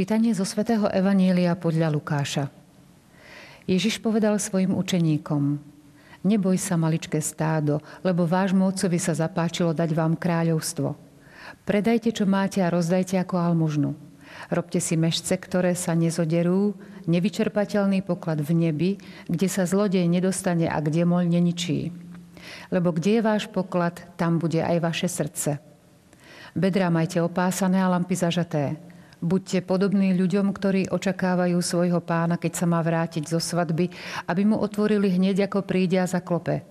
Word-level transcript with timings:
Čítanie 0.00 0.32
zo 0.32 0.48
svätého 0.48 0.88
Evanielia 0.88 1.52
podľa 1.52 1.92
Lukáša. 1.92 2.48
Ježiš 3.68 4.00
povedal 4.00 4.40
svojim 4.40 4.72
učeníkom, 4.72 5.60
neboj 6.24 6.56
sa 6.56 6.80
maličké 6.80 7.20
stádo, 7.20 7.84
lebo 8.00 8.24
vášmu 8.24 8.64
otcovi 8.64 8.96
sa 8.96 9.12
zapáčilo 9.12 9.76
dať 9.76 9.92
vám 9.92 10.16
kráľovstvo. 10.16 10.96
Predajte, 11.68 12.16
čo 12.16 12.24
máte 12.24 12.64
a 12.64 12.72
rozdajte 12.72 13.20
ako 13.20 13.44
almužnu. 13.44 13.92
Robte 14.48 14.80
si 14.80 14.96
mešce, 14.96 15.36
ktoré 15.36 15.76
sa 15.76 15.92
nezoderú, 15.92 16.72
nevyčerpateľný 17.04 18.00
poklad 18.00 18.40
v 18.40 18.56
nebi, 18.56 18.90
kde 19.28 19.52
sa 19.52 19.68
zlodej 19.68 20.08
nedostane 20.08 20.64
a 20.64 20.80
kde 20.80 21.04
moľ 21.04 21.28
neničí. 21.28 21.92
Lebo 22.72 22.96
kde 22.96 23.20
je 23.20 23.26
váš 23.28 23.52
poklad, 23.52 24.00
tam 24.16 24.40
bude 24.40 24.64
aj 24.64 24.80
vaše 24.80 25.12
srdce. 25.12 25.60
Bedrá 26.56 26.88
majte 26.88 27.20
opásané 27.20 27.84
a 27.84 27.92
lampy 27.92 28.16
zažaté 28.16 28.80
Buďte 29.20 29.60
podobní 29.68 30.16
ľuďom, 30.16 30.48
ktorí 30.48 30.88
očakávajú 30.88 31.60
svojho 31.60 32.00
pána, 32.00 32.40
keď 32.40 32.52
sa 32.56 32.64
má 32.64 32.80
vrátiť 32.80 33.28
zo 33.28 33.36
svadby, 33.36 33.92
aby 34.24 34.42
mu 34.48 34.56
otvorili 34.56 35.12
hneď, 35.12 35.44
ako 35.44 35.60
príde 35.60 36.00
a 36.00 36.08
zaklope. 36.08 36.64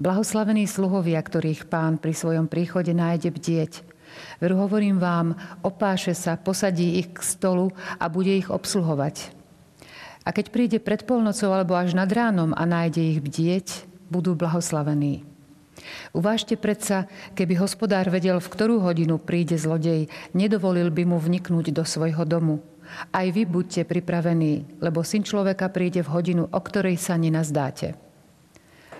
Blahoslavení 0.00 0.64
sluhovia, 0.64 1.20
ktorých 1.20 1.68
pán 1.68 2.00
pri 2.00 2.16
svojom 2.16 2.48
príchode 2.48 2.96
nájde 2.96 3.28
bdieť. 3.28 3.72
Veru 4.40 4.56
hovorím 4.64 4.96
vám, 4.96 5.36
opáše 5.60 6.16
sa, 6.16 6.40
posadí 6.40 6.96
ich 6.96 7.12
k 7.12 7.20
stolu 7.20 7.76
a 8.00 8.08
bude 8.08 8.32
ich 8.32 8.48
obsluhovať. 8.48 9.36
A 10.24 10.32
keď 10.32 10.46
príde 10.48 10.78
pred 10.80 11.04
polnocou 11.04 11.52
alebo 11.52 11.76
až 11.76 11.92
nad 11.92 12.08
ránom 12.08 12.56
a 12.56 12.64
nájde 12.64 13.02
ich 13.04 13.20
bdieť, 13.20 13.66
budú 14.08 14.32
blahoslavení. 14.32 15.31
Uvážte 16.16 16.58
predsa, 16.58 17.10
keby 17.36 17.58
hospodár 17.58 18.08
vedel, 18.08 18.38
v 18.38 18.52
ktorú 18.52 18.82
hodinu 18.82 19.18
príde 19.18 19.56
zlodej, 19.56 20.10
nedovolil 20.32 20.90
by 20.90 21.04
mu 21.06 21.18
vniknúť 21.18 21.72
do 21.74 21.84
svojho 21.86 22.22
domu. 22.26 22.60
Aj 23.08 23.24
vy 23.24 23.48
buďte 23.48 23.88
pripravení, 23.88 24.82
lebo 24.82 25.00
syn 25.00 25.24
človeka 25.24 25.72
príde 25.72 26.04
v 26.04 26.12
hodinu, 26.12 26.44
o 26.50 26.60
ktorej 26.60 27.00
sa 27.00 27.16
nenazdáte. 27.16 27.96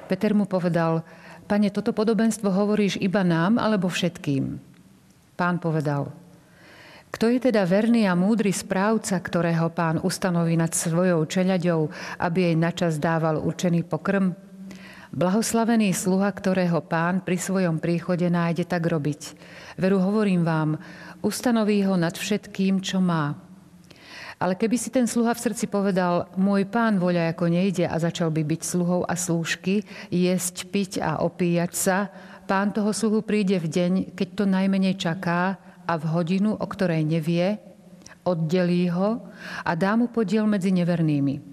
Peter 0.08 0.32
mu 0.32 0.48
povedal, 0.48 1.04
pane, 1.44 1.68
toto 1.68 1.92
podobenstvo 1.92 2.48
hovoríš 2.48 3.00
iba 3.00 3.20
nám 3.24 3.60
alebo 3.60 3.88
všetkým? 3.88 4.60
Pán 5.36 5.56
povedal, 5.60 6.12
kto 7.12 7.28
je 7.28 7.52
teda 7.52 7.68
verný 7.68 8.08
a 8.08 8.16
múdry 8.16 8.56
správca, 8.56 9.20
ktorého 9.20 9.68
pán 9.68 10.00
ustanoví 10.00 10.56
nad 10.56 10.72
svojou 10.72 11.28
čeľaďou, 11.28 11.92
aby 12.24 12.38
jej 12.48 12.56
načas 12.56 12.96
dával 12.96 13.36
určený 13.36 13.84
pokrm? 13.84 14.32
Blahoslavený 15.12 15.92
sluha, 15.92 16.32
ktorého 16.32 16.80
pán 16.80 17.20
pri 17.20 17.36
svojom 17.36 17.76
príchode 17.76 18.24
nájde 18.32 18.64
tak 18.64 18.88
robiť. 18.88 19.36
Veru 19.76 20.00
hovorím 20.00 20.40
vám, 20.40 20.80
ustanoví 21.20 21.84
ho 21.84 22.00
nad 22.00 22.16
všetkým, 22.16 22.80
čo 22.80 22.96
má. 22.96 23.36
Ale 24.40 24.56
keby 24.56 24.80
si 24.80 24.88
ten 24.88 25.04
sluha 25.04 25.36
v 25.36 25.44
srdci 25.44 25.68
povedal, 25.68 26.32
môj 26.40 26.64
pán 26.64 26.96
voľa 26.96 27.36
ako 27.36 27.44
nejde 27.52 27.84
a 27.84 27.92
začal 28.00 28.32
by 28.32 28.40
byť 28.40 28.60
sluhou 28.64 29.04
a 29.04 29.12
slúžky, 29.12 29.84
jesť, 30.08 30.72
piť 30.72 31.04
a 31.04 31.20
opíjať 31.20 31.72
sa, 31.76 32.08
pán 32.48 32.72
toho 32.72 32.96
sluhu 32.96 33.20
príde 33.20 33.60
v 33.60 33.68
deň, 33.68 33.92
keď 34.16 34.28
to 34.32 34.44
najmenej 34.48 34.96
čaká 34.96 35.60
a 35.84 35.92
v 36.00 36.08
hodinu, 36.08 36.56
o 36.56 36.64
ktorej 36.64 37.04
nevie, 37.04 37.60
oddelí 38.24 38.88
ho 38.88 39.28
a 39.60 39.76
dá 39.76 39.92
mu 39.92 40.08
podiel 40.08 40.48
medzi 40.48 40.72
nevernými. 40.72 41.51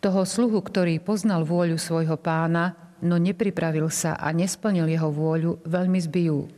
Toho 0.00 0.24
sluhu, 0.24 0.60
ktorý 0.60 1.00
poznal 1.00 1.44
vôľu 1.44 1.76
svojho 1.76 2.16
pána, 2.18 2.76
no 3.00 3.16
nepripravil 3.16 3.88
sa 3.88 4.16
a 4.16 4.32
nesplnil 4.32 4.88
jeho 4.88 5.08
vôľu, 5.08 5.64
veľmi 5.64 6.00
zbijú. 6.00 6.48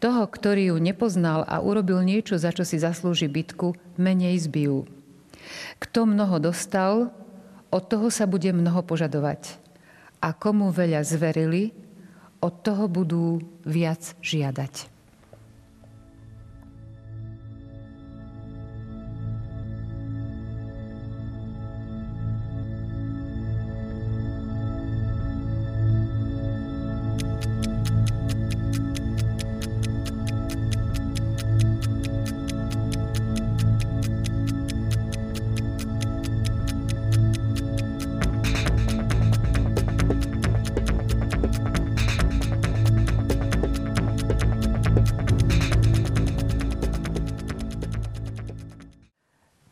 Toho, 0.00 0.22
ktorý 0.24 0.72
ju 0.72 0.76
nepoznal 0.80 1.44
a 1.44 1.60
urobil 1.60 2.00
niečo, 2.00 2.40
za 2.40 2.52
čo 2.52 2.64
si 2.64 2.80
zaslúži 2.80 3.28
bitku, 3.28 3.76
menej 4.00 4.40
zbijú. 4.48 4.88
Kto 5.80 6.08
mnoho 6.08 6.40
dostal, 6.40 7.12
od 7.70 7.84
toho 7.86 8.10
sa 8.10 8.26
bude 8.26 8.50
mnoho 8.50 8.82
požadovať. 8.82 9.60
A 10.20 10.34
komu 10.36 10.72
veľa 10.72 11.04
zverili, 11.06 11.72
od 12.40 12.64
toho 12.64 12.88
budú 12.88 13.40
viac 13.64 14.16
žiadať. 14.24 14.89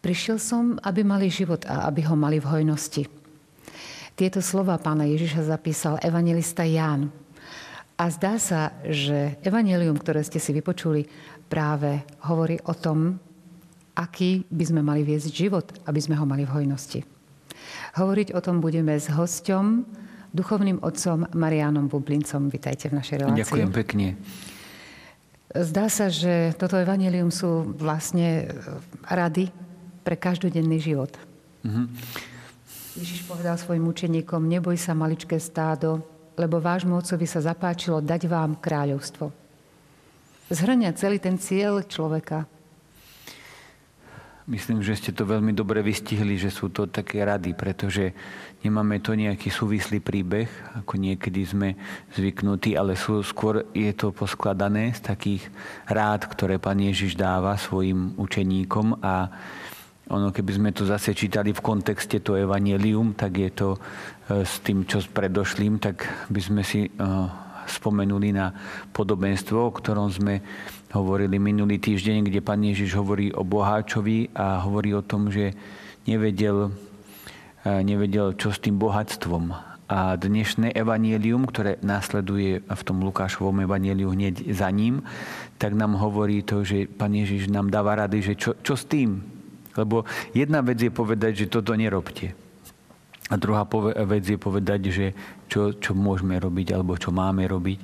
Prišiel 0.09 0.41
som, 0.41 0.81
aby 0.89 1.05
mali 1.05 1.29
život 1.29 1.69
a 1.69 1.85
aby 1.85 2.01
ho 2.09 2.17
mali 2.17 2.41
v 2.41 2.49
hojnosti. 2.49 3.05
Tieto 4.17 4.41
slova 4.41 4.81
pána 4.81 5.05
Ježiša 5.05 5.53
zapísal 5.53 6.01
evangelista 6.01 6.65
Ján. 6.65 7.13
A 8.01 8.09
zdá 8.09 8.41
sa, 8.41 8.73
že 8.89 9.37
evanelium, 9.45 10.01
ktoré 10.01 10.25
ste 10.25 10.41
si 10.41 10.57
vypočuli, 10.57 11.05
práve 11.53 12.09
hovorí 12.25 12.57
o 12.65 12.73
tom, 12.73 13.21
aký 13.93 14.49
by 14.49 14.65
sme 14.65 14.81
mali 14.81 15.05
viesť 15.05 15.29
život, 15.29 15.77
aby 15.85 16.01
sme 16.01 16.17
ho 16.17 16.25
mali 16.25 16.49
v 16.49 16.57
hojnosti. 16.57 17.05
Hovoriť 18.01 18.33
o 18.33 18.41
tom 18.41 18.65
budeme 18.65 18.97
s 18.97 19.13
hosťom, 19.13 19.85
duchovným 20.33 20.81
otcom 20.81 21.29
Marianom 21.37 21.85
Bublincom. 21.93 22.49
Vítajte 22.49 22.89
v 22.89 22.97
našej 22.97 23.29
relácii. 23.29 23.45
Ďakujem 23.45 23.71
pekne. 23.77 24.17
Zdá 25.53 25.93
sa, 25.93 26.09
že 26.09 26.57
toto 26.57 26.81
evanelium 26.81 27.29
sú 27.29 27.77
vlastne 27.77 28.49
rady 29.05 29.68
pre 30.09 30.17
každodenný 30.17 30.81
život. 30.81 31.13
Mm-hmm. 31.69 31.87
Ježiš 32.97 33.29
povedal 33.29 33.61
svojim 33.61 33.85
učeníkom, 33.85 34.49
neboj 34.49 34.81
sa 34.81 34.97
maličké 34.97 35.37
stádo, 35.37 36.01
lebo 36.33 36.65
vášmu 36.65 36.97
otcovi 36.97 37.29
sa 37.29 37.45
zapáčilo 37.45 38.01
dať 38.01 38.25
vám 38.25 38.57
kráľovstvo. 38.57 39.29
Zhrňa 40.49 40.97
celý 40.97 41.21
ten 41.21 41.37
cieľ 41.37 41.85
človeka. 41.85 42.49
Myslím, 44.49 44.81
že 44.81 44.97
ste 44.97 45.13
to 45.13 45.29
veľmi 45.29 45.53
dobre 45.53 45.85
vystihli, 45.85 46.41
že 46.41 46.49
sú 46.49 46.73
to 46.73 46.89
také 46.89 47.21
rady, 47.21 47.53
pretože 47.53 48.17
nemáme 48.65 48.97
to 49.05 49.13
nejaký 49.13 49.53
súvislý 49.53 50.01
príbeh, 50.01 50.49
ako 50.73 50.97
niekedy 50.97 51.45
sme 51.45 51.77
zvyknutí, 52.17 52.73
ale 52.73 52.97
sú, 52.97 53.21
skôr 53.21 53.69
je 53.77 53.93
to 53.93 54.09
poskladané 54.09 54.97
z 54.97 55.05
takých 55.05 55.45
rád, 55.85 56.25
ktoré 56.33 56.57
Pán 56.57 56.81
Ježiš 56.81 57.13
dáva 57.13 57.61
svojim 57.61 58.17
učeníkom 58.17 59.05
a 59.05 59.29
ono, 60.09 60.33
keby 60.33 60.53
sme 60.57 60.71
to 60.73 60.89
zase 60.89 61.13
čítali 61.13 61.53
v 61.53 61.61
kontexte 61.61 62.25
to 62.25 62.33
evanelium, 62.33 63.13
tak 63.13 63.37
je 63.37 63.51
to 63.53 63.69
e, 63.77 63.79
s 64.41 64.65
tým, 64.65 64.89
čo 64.89 65.05
s 65.05 65.09
predošlým, 65.09 65.77
tak 65.77 66.09
by 66.33 66.41
sme 66.41 66.63
si 66.65 66.89
e, 66.89 66.91
spomenuli 67.69 68.33
na 68.33 68.49
podobenstvo, 68.97 69.69
o 69.69 69.75
ktorom 69.77 70.09
sme 70.09 70.41
hovorili 70.97 71.37
minulý 71.37 71.77
týždeň, 71.77 72.25
kde 72.25 72.41
pán 72.41 72.65
Ježiš 72.65 72.97
hovorí 72.97 73.29
o 73.37 73.45
boháčovi 73.45 74.33
a 74.33 74.65
hovorí 74.65 74.97
o 74.97 75.05
tom, 75.05 75.29
že 75.29 75.53
nevedel, 76.09 76.73
e, 77.69 77.71
nevedel 77.85 78.33
čo 78.41 78.49
s 78.49 78.65
tým 78.65 78.81
bohatstvom. 78.81 79.53
A 79.89 80.21
dnešné 80.21 80.77
evanielium, 80.77 81.49
ktoré 81.49 81.81
následuje 81.81 82.61
v 82.61 82.83
tom 82.85 83.01
Lukášovom 83.05 83.65
evanieliu 83.65 84.13
hneď 84.13 84.53
za 84.53 84.69
ním, 84.69 85.01
tak 85.57 85.73
nám 85.73 85.97
hovorí 85.97 86.45
to, 86.45 86.61
že 86.61 86.89
pán 86.89 87.17
Ježiš 87.17 87.49
nám 87.49 87.73
dáva 87.73 87.97
rady, 87.97 88.21
že 88.21 88.35
čo, 88.37 88.53
čo 88.61 88.77
s 88.77 88.85
tým, 88.85 89.38
lebo 89.79 90.03
jedna 90.35 90.59
vec 90.61 90.83
je 90.83 90.91
povedať, 90.91 91.47
že 91.47 91.53
toto 91.53 91.79
nerobte. 91.79 92.35
A 93.29 93.37
druhá 93.37 93.69
vec 94.09 94.25
je 94.25 94.41
povedať, 94.41 94.81
že 94.89 95.07
čo, 95.53 95.77
čo 95.77 95.93
môžeme 95.93 96.41
robiť 96.41 96.73
alebo 96.73 96.97
čo 96.97 97.13
máme 97.13 97.45
robiť. 97.45 97.81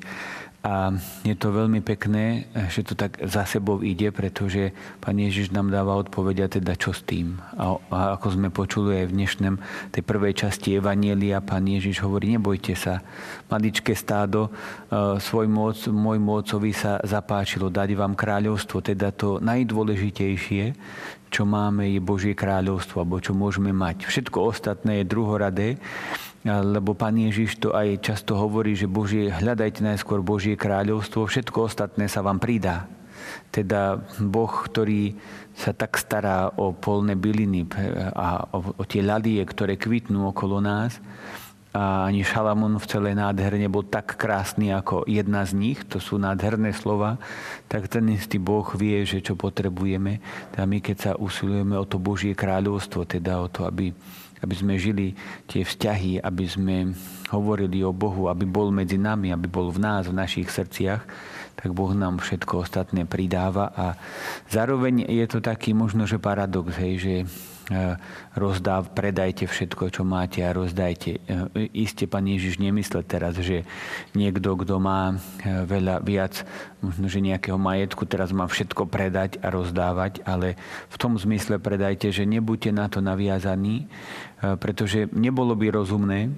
A 0.65 0.97
je 1.29 1.37
to 1.37 1.53
veľmi 1.53 1.85
pekné, 1.85 2.49
že 2.73 2.89
to 2.89 2.97
tak 2.97 3.21
za 3.21 3.45
sebou 3.45 3.85
ide, 3.85 4.09
pretože 4.09 4.73
Pán 4.97 5.21
Ježiš 5.21 5.53
nám 5.53 5.69
dáva 5.69 5.93
odpoveď 6.01 6.37
a 6.41 6.53
teda 6.57 6.73
čo 6.73 6.97
s 6.97 7.05
tým. 7.05 7.37
A, 7.61 7.77
a 7.93 8.17
ako 8.17 8.27
sme 8.33 8.49
počuli 8.49 9.05
aj 9.05 9.13
v 9.13 9.17
dnešnom 9.21 9.55
tej 9.93 10.01
prvej 10.01 10.33
časti 10.33 10.81
Evanielia, 10.81 11.45
Pán 11.45 11.69
Ježiš 11.69 12.01
hovorí, 12.01 12.33
nebojte 12.33 12.73
sa, 12.81 13.05
maličké 13.53 13.93
stádo, 13.93 14.49
e, 14.49 15.21
svojmu, 15.21 15.93
môjmu 15.93 16.33
otcovi 16.33 16.73
sa 16.73 16.97
zapáčilo 17.05 17.69
dať 17.69 17.93
vám 17.93 18.17
kráľovstvo, 18.17 18.81
teda 18.81 19.13
to 19.13 19.45
najdôležitejšie, 19.45 20.65
čo 21.35 21.43
máme, 21.43 21.91
je 21.91 21.99
Božie 21.99 22.39
kráľovstvo, 22.39 23.03
alebo 23.03 23.19
čo 23.19 23.35
môžeme 23.35 23.75
mať. 23.75 24.07
Všetko 24.07 24.55
ostatné 24.55 25.03
je 25.03 25.11
druhoradé, 25.11 25.69
lebo 26.47 26.95
Pán 26.95 27.19
Ježiš 27.19 27.59
to 27.59 27.75
aj 27.75 27.99
často 27.99 28.39
hovorí, 28.39 28.79
že 28.79 28.87
Božie, 28.87 29.35
hľadajte 29.35 29.83
najskôr 29.83 30.23
Božie 30.23 30.55
kráľovstvo, 30.55 31.27
všetko 31.27 31.67
ostatné 31.67 32.07
sa 32.07 32.23
vám 32.23 32.39
pridá. 32.39 32.87
Teda 33.51 33.99
Boh, 34.23 34.53
ktorý 34.53 35.19
sa 35.59 35.75
tak 35.75 35.99
stará 35.99 36.55
o 36.55 36.71
polné 36.71 37.19
byliny 37.19 37.67
a 38.15 38.47
o, 38.55 38.85
tie 38.87 39.03
ľadie, 39.03 39.43
ktoré 39.43 39.75
kvitnú 39.75 40.31
okolo 40.31 40.63
nás, 40.63 41.03
a 41.75 42.07
ani 42.07 42.23
Šalamún 42.23 42.79
v 42.79 42.87
celej 42.87 43.19
nádherne 43.19 43.67
nebol 43.67 43.83
tak 43.83 44.15
krásny 44.15 44.71
ako 44.71 45.03
jedna 45.11 45.43
z 45.43 45.59
nich, 45.59 45.83
to 45.83 45.99
sú 45.99 46.23
nádherné 46.23 46.71
slova, 46.71 47.19
tak 47.67 47.91
ten 47.91 48.07
istý 48.15 48.39
Boh 48.39 48.63
vie, 48.79 49.03
že 49.03 49.19
čo 49.19 49.35
potrebujeme. 49.35 50.23
A 50.55 50.63
my 50.71 50.79
keď 50.79 50.97
sa 50.97 51.13
usilujeme 51.19 51.75
o 51.75 51.83
to 51.83 51.99
Božie 51.99 52.39
kráľovstvo, 52.39 53.03
teda 53.11 53.43
o 53.43 53.51
to, 53.51 53.67
aby, 53.67 53.91
aby 54.39 54.55
sme 54.55 54.79
žili 54.79 55.19
tie 55.51 55.67
vzťahy, 55.67 56.23
aby 56.23 56.45
sme 56.47 56.95
hovorili 57.35 57.83
o 57.83 57.91
Bohu, 57.91 58.31
aby 58.31 58.47
bol 58.47 58.71
medzi 58.71 58.95
nami, 58.95 59.35
aby 59.35 59.51
bol 59.51 59.75
v 59.75 59.83
nás, 59.83 60.07
v 60.07 60.15
našich 60.15 60.55
srdciach, 60.55 61.03
tak 61.59 61.75
Boh 61.75 61.91
nám 61.91 62.23
všetko 62.23 62.71
ostatné 62.71 63.03
pridáva. 63.03 63.75
A 63.75 63.99
zároveň 64.47 65.11
je 65.11 65.27
to 65.27 65.43
taký 65.43 65.75
možno, 65.75 66.07
že 66.07 66.23
paradox, 66.23 66.79
hej, 66.79 66.95
že 67.03 67.15
rozdáv, 68.37 68.93
predajte 68.93 69.49
všetko, 69.49 69.89
čo 69.89 70.03
máte 70.05 70.45
a 70.45 70.53
rozdajte. 70.53 71.11
E, 71.17 71.73
Isté, 71.73 72.05
pán 72.05 72.29
Ježiš 72.29 72.61
nemyslel 72.61 73.01
teraz, 73.09 73.41
že 73.41 73.65
niekto, 74.13 74.53
kto 74.53 74.77
má 74.77 75.17
e, 75.17 75.65
veľa 75.65 76.05
viac, 76.05 76.45
možno, 76.85 77.09
že 77.09 77.25
nejakého 77.25 77.57
majetku, 77.57 78.05
teraz 78.05 78.37
má 78.37 78.45
všetko 78.45 78.85
predať 78.85 79.41
a 79.41 79.49
rozdávať, 79.49 80.21
ale 80.29 80.61
v 80.93 80.97
tom 81.01 81.17
zmysle 81.17 81.57
predajte, 81.57 82.13
že 82.13 82.29
nebuďte 82.29 82.71
na 82.77 82.87
to 82.93 83.01
naviazaní, 83.01 83.89
pretože 84.61 85.09
nebolo 85.17 85.57
by 85.57 85.73
rozumné, 85.73 86.29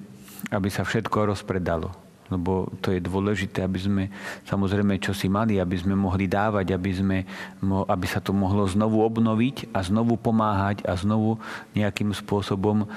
aby 0.47 0.71
sa 0.71 0.87
všetko 0.87 1.27
rozpredalo 1.27 2.06
lebo 2.27 2.67
to 2.83 2.91
je 2.91 2.99
dôležité, 2.99 3.63
aby 3.63 3.79
sme 3.79 4.03
samozrejme 4.43 4.99
čo 4.99 5.15
si 5.15 5.31
mali, 5.31 5.59
aby 5.59 5.75
sme 5.79 5.95
mohli 5.95 6.27
dávať, 6.27 6.75
aby, 6.75 6.91
sme, 6.91 7.17
aby 7.63 8.05
sa 8.07 8.19
to 8.19 8.35
mohlo 8.35 8.67
znovu 8.67 9.03
obnoviť 9.03 9.71
a 9.71 9.79
znovu 9.83 10.19
pomáhať 10.19 10.83
a 10.83 10.93
znovu 10.99 11.39
nejakým 11.75 12.11
spôsobom 12.11 12.83
e, 12.83 12.87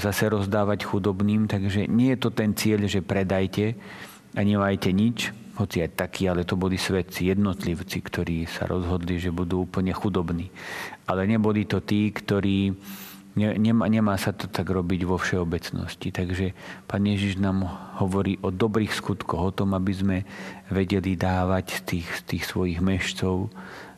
zase 0.00 0.28
rozdávať 0.28 0.88
chudobným. 0.88 1.48
Takže 1.48 1.88
nie 1.88 2.16
je 2.16 2.18
to 2.20 2.30
ten 2.32 2.56
cieľ, 2.56 2.88
že 2.88 3.04
predajte 3.04 3.76
a 4.32 4.40
nemajte 4.40 4.88
nič, 4.92 5.32
hoci 5.60 5.84
aj 5.84 6.00
takí, 6.00 6.24
ale 6.24 6.48
to 6.48 6.56
boli 6.56 6.80
svedci, 6.80 7.28
jednotlivci, 7.28 8.00
ktorí 8.00 8.48
sa 8.48 8.64
rozhodli, 8.64 9.20
že 9.20 9.28
budú 9.28 9.68
úplne 9.68 9.92
chudobní. 9.92 10.48
Ale 11.04 11.28
neboli 11.28 11.68
to 11.68 11.84
tí, 11.84 12.08
ktorí 12.08 12.72
Nemá, 13.32 13.88
nemá 13.88 14.20
sa 14.20 14.36
to 14.36 14.44
tak 14.44 14.68
robiť 14.68 15.08
vo 15.08 15.16
všeobecnosti. 15.16 16.12
Takže 16.12 16.52
Pán 16.84 17.08
Ježiš 17.08 17.40
nám 17.40 17.64
hovorí 17.96 18.36
o 18.44 18.52
dobrých 18.52 18.92
skutkoch, 18.92 19.40
o 19.40 19.56
tom, 19.56 19.72
aby 19.72 19.92
sme 19.92 20.16
vedeli 20.68 21.16
dávať 21.16 21.80
z 21.80 21.80
tých, 21.80 22.08
tých 22.28 22.44
svojich 22.44 22.84
mešcov 22.84 23.48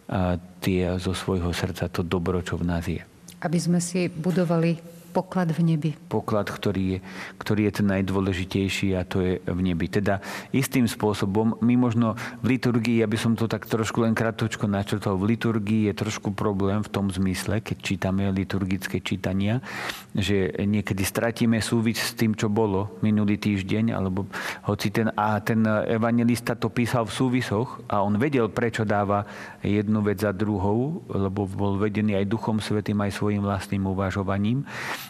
a 0.06 0.38
tie 0.62 1.00
zo 1.02 1.16
svojho 1.16 1.50
srdca 1.50 1.90
to 1.90 2.06
dobro, 2.06 2.38
čo 2.46 2.60
v 2.60 2.64
nás 2.68 2.84
je. 2.86 3.02
Aby 3.42 3.58
sme 3.58 3.80
si 3.82 4.06
budovali 4.06 4.93
poklad 5.14 5.54
v 5.54 5.62
nebi. 5.62 5.90
Poklad, 6.10 6.50
ktorý 6.50 6.98
je, 6.98 6.98
ktorý 7.38 7.70
je 7.70 7.72
ten 7.78 7.86
najdôležitejší 7.86 8.98
a 8.98 9.06
to 9.06 9.22
je 9.22 9.32
v 9.38 9.60
nebi. 9.62 9.86
Teda 9.86 10.18
istým 10.50 10.90
spôsobom, 10.90 11.62
my 11.62 11.74
možno 11.78 12.18
v 12.42 12.58
liturgii, 12.58 12.98
aby 13.06 13.14
som 13.14 13.38
to 13.38 13.46
tak 13.46 13.70
trošku 13.70 14.02
len 14.02 14.18
kratočko 14.18 14.66
načrtol, 14.66 15.14
v 15.14 15.38
liturgii 15.38 15.86
je 15.86 15.94
trošku 15.94 16.34
problém 16.34 16.82
v 16.82 16.90
tom 16.90 17.14
zmysle, 17.14 17.62
keď 17.62 17.76
čítame 17.78 18.26
liturgické 18.34 18.98
čítania, 18.98 19.62
že 20.10 20.50
niekedy 20.58 21.06
stratíme 21.06 21.62
súvis 21.62 22.02
s 22.02 22.18
tým, 22.18 22.34
čo 22.34 22.50
bolo 22.50 22.98
minulý 23.06 23.38
týždeň, 23.38 23.94
alebo 23.94 24.26
hoci 24.66 24.90
ten, 24.90 25.14
a 25.14 25.38
ten 25.38 25.62
evangelista 25.86 26.58
to 26.58 26.66
písal 26.72 27.06
v 27.06 27.14
súvisoch 27.14 27.84
a 27.86 28.02
on 28.02 28.18
vedel, 28.18 28.50
prečo 28.50 28.82
dáva 28.82 29.22
jednu 29.62 30.02
vec 30.02 30.18
za 30.18 30.34
druhou, 30.34 31.04
lebo 31.06 31.46
bol 31.46 31.78
vedený 31.78 32.18
aj 32.18 32.26
Duchom 32.26 32.58
Svetým, 32.58 32.98
aj 33.04 33.14
svojim 33.14 33.44
vlastným 33.44 33.84
uvažovaním. 33.84 34.64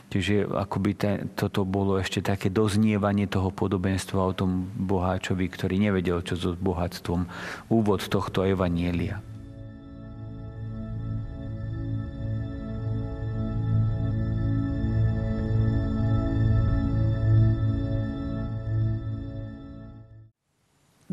Čiže 0.08 0.46
akoby 0.46 0.90
ten, 0.94 1.14
toto 1.34 1.66
bolo 1.66 1.98
ešte 1.98 2.22
také 2.22 2.48
doznievanie 2.48 3.26
toho 3.26 3.50
podobenstva 3.50 4.20
o 4.20 4.36
tom 4.36 4.70
boháčovi, 4.78 5.50
ktorý 5.50 5.76
nevedel, 5.78 6.22
čo 6.22 6.38
so 6.38 6.50
bohatstvom. 6.54 7.26
Úvod 7.68 8.06
tohto 8.06 8.46
evanielia. 8.46 9.18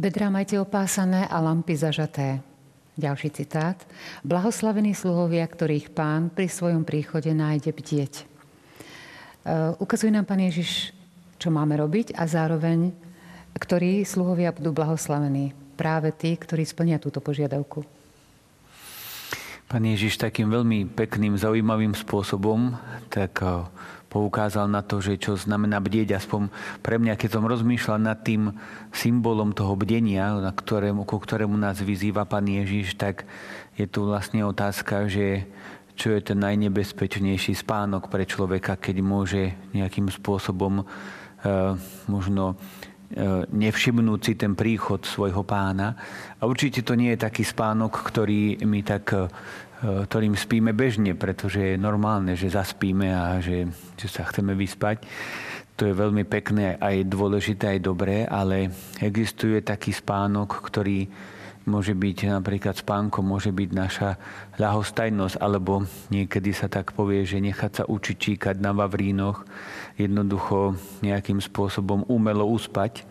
Bedrá 0.01 0.33
majte 0.33 0.57
opásané 0.57 1.29
a 1.29 1.37
lampy 1.37 1.77
zažaté. 1.77 2.41
Ďalší 2.97 3.29
citát. 3.37 3.77
Blahoslavení 4.25 4.97
sluhovia, 4.97 5.45
ktorých 5.45 5.93
pán 5.93 6.33
pri 6.33 6.49
svojom 6.49 6.81
príchode 6.81 7.29
nájde 7.29 7.69
bdieť. 7.69 8.30
Eh, 9.41 9.73
ukazuje 9.81 10.13
nám 10.13 10.29
Pán 10.29 10.37
Ježiš, 10.37 10.93
čo 11.41 11.49
máme 11.49 11.73
robiť 11.73 12.13
a 12.13 12.29
zároveň, 12.29 12.93
ktorí 13.57 14.05
sluhovia 14.05 14.53
budú 14.53 14.69
blahoslavení. 14.69 15.57
Práve 15.73 16.13
tí, 16.13 16.37
ktorí 16.37 16.61
splnia 16.61 17.01
túto 17.01 17.17
požiadavku. 17.25 17.81
Pán 19.65 19.81
Ježiš 19.81 20.21
takým 20.21 20.45
veľmi 20.45 20.93
pekným, 20.93 21.33
zaujímavým 21.41 21.97
spôsobom 21.97 22.77
tak 23.09 23.41
eh, 23.41 23.65
poukázal 24.13 24.69
na 24.69 24.85
to, 24.85 25.01
že 25.01 25.17
čo 25.17 25.33
znamená 25.33 25.81
bdieť. 25.81 26.21
Aspoň 26.21 26.53
pre 26.85 27.01
mňa, 27.01 27.17
keď 27.17 27.41
som 27.41 27.49
rozmýšľal 27.49 27.97
nad 27.97 28.21
tým 28.21 28.53
symbolom 28.93 29.57
toho 29.57 29.73
bdenia, 29.73 30.37
na 30.37 30.53
ktorému, 30.53 31.01
ku 31.01 31.17
ktorému 31.17 31.57
nás 31.57 31.81
vyzýva 31.81 32.29
Pán 32.29 32.45
Ježiš, 32.45 32.93
tak 32.93 33.25
je 33.73 33.89
tu 33.89 34.05
vlastne 34.05 34.45
otázka, 34.45 35.09
že 35.09 35.49
čo 36.01 36.17
je 36.17 36.33
ten 36.33 36.41
najnebezpečnejší 36.41 37.53
spánok 37.53 38.09
pre 38.09 38.25
človeka, 38.25 38.81
keď 38.81 38.95
môže 39.05 39.53
nejakým 39.77 40.09
spôsobom 40.09 40.81
e, 40.81 40.85
možno 42.09 42.57
e, 43.13 43.45
nevšimnúť 43.45 44.19
si 44.25 44.33
ten 44.33 44.57
príchod 44.57 45.05
svojho 45.05 45.45
pána. 45.45 45.93
A 46.41 46.49
určite 46.49 46.81
to 46.81 46.97
nie 46.97 47.13
je 47.13 47.21
taký 47.21 47.45
spánok, 47.45 48.01
ktorý 48.01 48.65
my 48.65 48.81
tak, 48.81 49.13
e, 49.13 49.29
ktorým 50.09 50.33
spíme 50.33 50.73
bežne, 50.73 51.13
pretože 51.13 51.77
je 51.77 51.77
normálne, 51.77 52.33
že 52.33 52.49
zaspíme 52.49 53.13
a 53.13 53.37
že, 53.37 53.69
že 53.93 54.07
sa 54.09 54.25
chceme 54.25 54.57
vyspať. 54.57 55.05
To 55.77 55.85
je 55.85 55.93
veľmi 55.93 56.25
pekné, 56.25 56.81
aj 56.81 57.05
dôležité, 57.05 57.77
aj 57.77 57.85
dobré, 57.85 58.25
ale 58.25 58.73
existuje 58.97 59.61
taký 59.61 59.93
spánok, 59.93 60.65
ktorý 60.65 61.05
môže 61.65 61.93
byť 61.93 62.31
napríklad 62.41 62.75
spánkom, 62.77 63.21
môže 63.21 63.53
byť 63.53 63.69
naša 63.73 64.09
ľahostajnosť, 64.57 65.37
alebo 65.37 65.85
niekedy 66.09 66.51
sa 66.55 66.65
tak 66.65 66.93
povie, 66.97 67.21
že 67.25 67.37
nechať 67.37 67.71
sa 67.71 67.83
učiť 67.85 68.17
číkať 68.17 68.55
na 68.57 68.73
vavrínoch, 68.73 69.45
jednoducho 69.97 70.77
nejakým 71.05 71.37
spôsobom 71.37 72.05
umelo 72.09 72.49
uspať. 72.49 73.05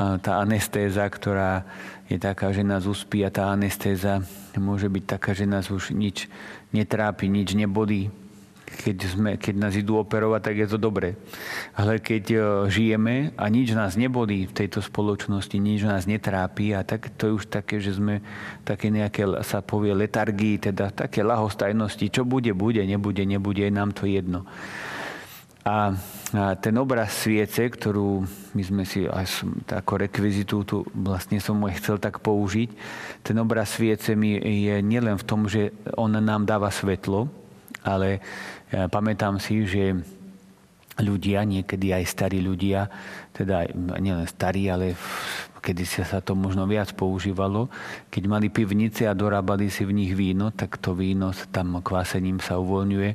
A 0.00 0.16
tá 0.16 0.40
anestéza, 0.40 1.04
ktorá 1.04 1.66
je 2.08 2.16
taká, 2.16 2.50
že 2.56 2.64
nás 2.64 2.88
uspí 2.88 3.20
a 3.20 3.30
tá 3.30 3.52
anestéza 3.52 4.24
môže 4.56 4.88
byť 4.88 5.04
taká, 5.04 5.36
že 5.36 5.44
nás 5.44 5.68
už 5.68 5.92
nič 5.92 6.26
netrápi, 6.72 7.28
nič 7.28 7.52
nebolí, 7.52 8.08
keď, 8.70 8.96
sme, 9.06 9.30
keď 9.36 9.54
nás 9.58 9.74
idú 9.74 9.98
operovať, 9.98 10.40
tak 10.40 10.56
je 10.62 10.68
to 10.70 10.78
dobré. 10.78 11.18
Ale 11.74 11.98
keď 11.98 12.24
e, 12.30 12.38
žijeme 12.70 13.34
a 13.34 13.44
nič 13.50 13.74
nás 13.74 13.98
nebolí 13.98 14.46
v 14.46 14.56
tejto 14.56 14.78
spoločnosti, 14.78 15.58
nič 15.58 15.82
nás 15.82 16.06
netrápi 16.06 16.72
a 16.72 16.86
tak 16.86 17.10
to 17.18 17.30
je 17.30 17.36
už 17.42 17.44
také, 17.50 17.82
že 17.82 17.98
sme 17.98 18.22
také 18.62 18.88
nejaké, 18.88 19.26
sa 19.42 19.60
povie, 19.60 19.92
letargii, 19.92 20.70
teda 20.70 20.94
také 20.94 21.26
lahostajnosti, 21.26 22.06
čo 22.08 22.22
bude, 22.22 22.54
bude, 22.54 22.80
nebude, 22.86 23.26
nebude, 23.26 23.66
je 23.66 23.72
nám 23.74 23.90
to 23.90 24.06
jedno. 24.06 24.46
A, 25.60 25.92
a 26.32 26.56
ten 26.56 26.72
obraz 26.80 27.12
sviece, 27.20 27.68
ktorú 27.68 28.24
my 28.56 28.62
sme 28.64 28.84
si 28.88 29.04
až 29.04 29.44
ako 29.68 30.08
rekvizitu 30.08 30.64
tu 30.64 30.88
vlastne 30.96 31.36
som 31.36 31.60
môj 31.60 31.76
chcel 31.76 32.00
tak 32.00 32.24
použiť, 32.24 32.72
ten 33.20 33.36
obraz 33.36 33.76
sviece 33.76 34.16
mi 34.16 34.40
je 34.40 34.80
nielen 34.80 35.20
v 35.20 35.26
tom, 35.28 35.44
že 35.52 35.76
on 36.00 36.16
nám 36.16 36.48
dáva 36.48 36.72
svetlo, 36.72 37.28
ale 37.84 38.24
pamätám 38.70 39.42
si, 39.42 39.66
že 39.66 39.98
ľudia, 41.00 41.48
niekedy 41.48 41.96
aj 41.96 42.04
starí 42.06 42.38
ľudia, 42.44 42.86
teda 43.32 43.66
nielen 43.98 44.28
starí, 44.28 44.68
ale 44.68 44.94
kedy 45.60 45.84
sa 45.84 46.24
to 46.24 46.32
možno 46.32 46.64
viac 46.64 46.96
používalo, 46.96 47.68
keď 48.08 48.22
mali 48.28 48.48
pivnice 48.48 49.04
a 49.04 49.12
dorábali 49.12 49.68
si 49.68 49.84
v 49.84 49.92
nich 49.92 50.12
víno, 50.16 50.52
tak 50.52 50.80
to 50.80 50.96
víno 50.96 51.36
tam 51.52 51.84
kvásením 51.84 52.40
sa 52.40 52.56
uvoľňuje, 52.56 53.10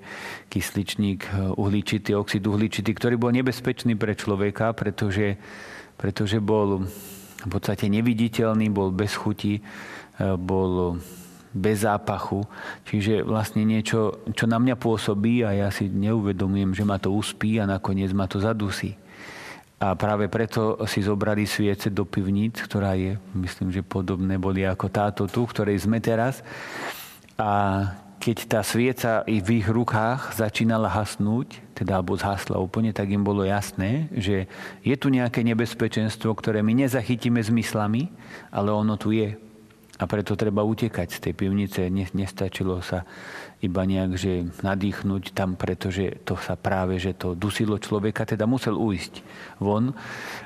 kysličník, 0.49 1.25
uhličitý, 1.57 2.13
oxid 2.13 2.45
uhličitý, 2.45 2.93
ktorý 2.93 3.17
bol 3.17 3.33
nebezpečný 3.33 3.97
pre 3.97 4.13
človeka, 4.13 4.77
pretože, 4.77 5.41
pretože 5.97 6.37
bol 6.37 6.85
v 7.45 7.49
podstate 7.49 7.89
neviditeľný, 7.89 8.69
bol 8.69 8.93
bez 8.93 9.17
chuti, 9.17 9.61
bol 10.21 11.01
bez 11.55 11.87
zápachu. 11.87 12.43
Čiže 12.83 13.23
vlastne 13.23 13.63
niečo, 13.63 14.19
čo 14.35 14.43
na 14.43 14.59
mňa 14.59 14.75
pôsobí 14.75 15.47
a 15.47 15.55
ja 15.55 15.71
si 15.71 15.87
neuvedomujem, 15.87 16.75
že 16.75 16.83
ma 16.83 16.99
to 16.99 17.15
uspí 17.15 17.57
a 17.63 17.65
nakoniec 17.65 18.11
ma 18.11 18.27
to 18.27 18.43
zadusí. 18.43 18.99
A 19.79 19.95
práve 19.95 20.27
preto 20.27 20.79
si 20.87 21.03
zobrali 21.03 21.47
sviece 21.47 21.91
do 21.91 22.03
pivníc, 22.03 22.59
ktorá 22.63 22.95
je, 22.95 23.15
myslím, 23.35 23.71
že 23.71 23.83
podobné 23.83 24.35
boli 24.35 24.67
ako 24.67 24.87
táto 24.91 25.23
tu, 25.27 25.47
ktorej 25.47 25.83
sme 25.83 25.99
teraz. 26.03 26.43
A 27.35 27.83
keď 28.19 28.37
tá 28.47 28.61
svieca 28.63 29.21
i 29.27 29.43
v 29.43 29.61
ich 29.61 29.67
rukách 29.67 30.33
začínala 30.33 30.87
hasnúť, 30.87 31.59
teda 31.75 31.99
alebo 31.99 32.15
zhasla 32.15 32.55
úplne, 32.57 32.95
tak 32.95 33.11
im 33.11 33.21
bolo 33.21 33.43
jasné, 33.43 34.07
že 34.15 34.47
je 34.81 34.95
tu 34.95 35.11
nejaké 35.11 35.43
nebezpečenstvo, 35.43 36.31
ktoré 36.33 36.63
my 36.63 36.71
nezachytíme 36.87 37.37
zmyslami, 37.43 38.09
ale 38.49 38.71
ono 38.71 38.95
tu 38.95 39.11
je. 39.11 39.35
A 39.95 40.03
preto 40.11 40.35
treba 40.35 40.59
utekať 40.59 41.07
z 41.07 41.19
tej 41.23 41.33
pivnice. 41.39 41.87
Nestačilo 41.91 42.83
sa 42.83 43.07
iba 43.63 43.87
nejak, 43.87 44.11
že 44.19 44.43
nadýchnuť 44.59 45.31
tam, 45.31 45.55
pretože 45.55 46.19
to 46.27 46.35
sa 46.35 46.59
práve, 46.59 46.99
že 46.99 47.15
to 47.15 47.31
dusilo 47.31 47.79
človeka, 47.79 48.27
teda 48.27 48.43
musel 48.43 48.75
ujsť 48.75 49.23
von. 49.63 49.95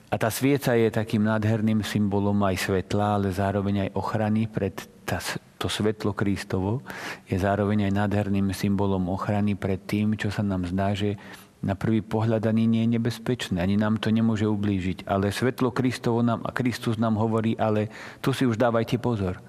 A 0.09 0.15
tá 0.21 0.29
svieca 0.29 0.77
je 0.77 0.93
takým 0.93 1.25
nádherným 1.25 1.81
symbolom 1.81 2.37
aj 2.45 2.69
svetla, 2.69 3.17
ale 3.17 3.33
zároveň 3.33 3.89
aj 3.89 3.93
ochrany 3.97 4.45
pred 4.45 4.77
tá, 5.09 5.17
to 5.57 5.65
svetlo 5.65 6.13
Kristovo 6.13 6.85
je 7.25 7.33
zároveň 7.33 7.89
aj 7.89 8.05
nádherným 8.05 8.53
symbolom 8.53 9.09
ochrany 9.09 9.57
pred 9.57 9.81
tým, 9.81 10.13
čo 10.13 10.29
sa 10.29 10.45
nám 10.45 10.69
zdá, 10.69 10.93
že 10.93 11.17
na 11.59 11.75
prvý 11.75 11.99
pohľad 11.99 12.47
ani 12.47 12.63
nie 12.67 12.87
je 12.87 12.95
nebezpečné, 12.95 13.59
ani 13.59 13.75
nám 13.75 13.99
to 13.99 14.15
nemôže 14.15 14.47
ublížiť. 14.47 15.03
Ale 15.03 15.31
svetlo 15.31 15.75
Kristovo 15.75 16.23
nám, 16.23 16.39
a 16.47 16.55
Kristus 16.55 16.95
nám 16.95 17.19
hovorí, 17.19 17.59
ale 17.59 17.91
tu 18.23 18.31
si 18.31 18.47
už 18.47 18.55
dávajte 18.55 18.95
pozor. 18.95 19.43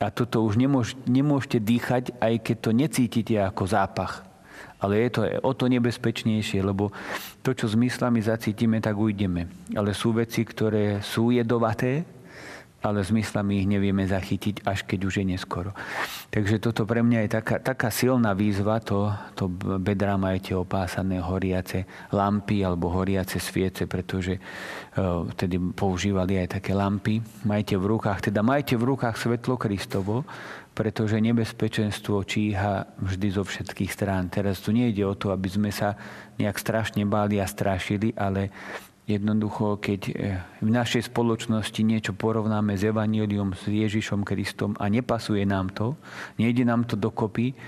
A 0.00 0.10
toto 0.10 0.42
už 0.42 0.56
nemôž, 0.58 0.96
nemôžete 1.04 1.62
dýchať, 1.62 2.04
aj 2.18 2.34
keď 2.42 2.56
to 2.58 2.70
necítite 2.72 3.34
ako 3.38 3.68
zápach. 3.68 4.24
Ale 4.82 4.98
je 4.98 5.10
to 5.14 5.20
o 5.46 5.52
to 5.54 5.70
nebezpečnejšie, 5.70 6.58
lebo 6.58 6.90
to, 7.44 7.54
čo 7.54 7.70
zmyslami 7.70 8.18
zacítime, 8.18 8.82
tak 8.82 8.98
ujdeme. 8.98 9.46
Ale 9.78 9.94
sú 9.94 10.10
veci, 10.10 10.42
ktoré 10.42 10.98
sú 11.04 11.30
jedovaté, 11.30 12.02
ale 12.82 13.06
zmyslami 13.06 13.62
ich 13.62 13.68
nevieme 13.70 14.02
zachytiť, 14.04 14.66
až 14.66 14.82
keď 14.84 15.00
už 15.06 15.14
je 15.22 15.24
neskoro. 15.24 15.70
Takže 16.34 16.58
toto 16.58 16.82
pre 16.82 17.00
mňa 17.00 17.24
je 17.24 17.30
taká, 17.30 17.56
taká 17.62 17.88
silná 17.94 18.34
výzva, 18.34 18.82
to, 18.82 19.14
to 19.38 19.46
bedra 19.78 20.18
majte 20.18 20.52
opásané 20.52 21.22
horiace 21.22 21.86
lampy 22.10 22.66
alebo 22.66 22.90
horiace 22.90 23.38
sviece, 23.38 23.86
pretože 23.86 24.36
uh, 24.36 25.24
tedy 25.38 25.56
používali 25.60 26.42
aj 26.42 26.58
také 26.58 26.74
lampy. 26.74 27.22
Majte 27.46 27.78
v 27.78 27.86
rukách, 27.86 28.28
teda 28.28 28.42
majte 28.42 28.74
v 28.74 28.84
rukách 28.92 29.16
svetlo 29.16 29.54
Kristovo, 29.54 30.26
pretože 30.72 31.20
nebezpečenstvo 31.20 32.24
číha 32.24 32.88
vždy 32.96 33.28
zo 33.28 33.44
všetkých 33.44 33.92
strán. 33.92 34.32
Teraz 34.32 34.64
tu 34.64 34.72
nejde 34.72 35.04
o 35.04 35.12
to, 35.12 35.30
aby 35.30 35.48
sme 35.52 35.68
sa 35.68 35.94
nejak 36.40 36.56
strašne 36.56 37.04
báli 37.04 37.36
a 37.38 37.46
strašili, 37.46 38.16
ale 38.16 38.48
Jednoducho, 39.02 39.82
keď 39.82 40.00
eh, 40.14 40.38
v 40.62 40.70
našej 40.70 41.10
spoločnosti 41.10 41.80
niečo 41.82 42.14
porovnáme 42.14 42.78
s 42.78 42.86
Evangelium, 42.86 43.50
s 43.58 43.66
Ježišom 43.66 44.22
Kristom 44.22 44.78
a 44.78 44.86
nepasuje 44.86 45.42
nám 45.42 45.74
to, 45.74 45.98
nejde 46.38 46.62
nám 46.62 46.86
to 46.86 46.94
dokopy, 46.94 47.58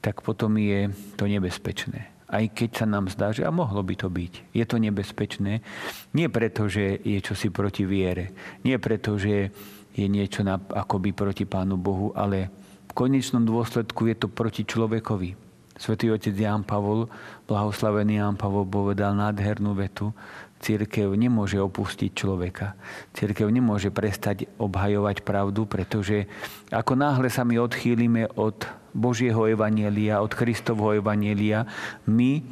tak 0.00 0.24
potom 0.24 0.56
je 0.56 0.88
to 1.20 1.28
nebezpečné. 1.28 2.08
Aj 2.28 2.44
keď 2.44 2.84
sa 2.84 2.86
nám 2.88 3.08
zdá, 3.08 3.32
že 3.32 3.44
a 3.44 3.52
mohlo 3.52 3.80
by 3.80 3.94
to 3.96 4.08
byť. 4.12 4.52
Je 4.52 4.64
to 4.68 4.76
nebezpečné. 4.76 5.64
Nie 6.12 6.28
preto, 6.28 6.68
že 6.68 7.00
je 7.00 7.24
čosi 7.24 7.48
proti 7.48 7.88
viere. 7.88 8.36
Nie 8.68 8.76
preto, 8.76 9.16
že 9.16 9.48
je 9.96 10.06
niečo 10.06 10.44
na, 10.44 10.60
akoby 10.60 11.16
proti 11.16 11.48
Pánu 11.48 11.80
Bohu, 11.80 12.12
ale 12.12 12.52
v 12.88 12.92
konečnom 12.92 13.48
dôsledku 13.48 14.12
je 14.12 14.16
to 14.16 14.28
proti 14.28 14.68
človekovi. 14.68 15.48
Svetý 15.78 16.10
otec 16.10 16.34
Ján 16.34 16.66
Pavol, 16.66 17.06
blahoslavený 17.46 18.18
Ján 18.18 18.34
Pavol 18.34 18.66
povedal 18.66 19.14
nádhernú 19.14 19.78
vetu, 19.78 20.10
Církev 20.58 21.14
nemôže 21.14 21.62
opustiť 21.62 22.10
človeka. 22.10 22.74
Církev 23.14 23.46
nemôže 23.46 23.94
prestať 23.94 24.50
obhajovať 24.58 25.22
pravdu, 25.22 25.70
pretože 25.70 26.26
ako 26.74 26.98
náhle 26.98 27.30
sa 27.30 27.46
my 27.46 27.62
odchýlime 27.62 28.26
od 28.34 28.66
Božieho 28.90 29.46
evanielia, 29.46 30.18
od 30.18 30.34
Kristovho 30.34 30.98
evanielia, 30.98 31.62
my 32.10 32.30
e, 32.38 32.42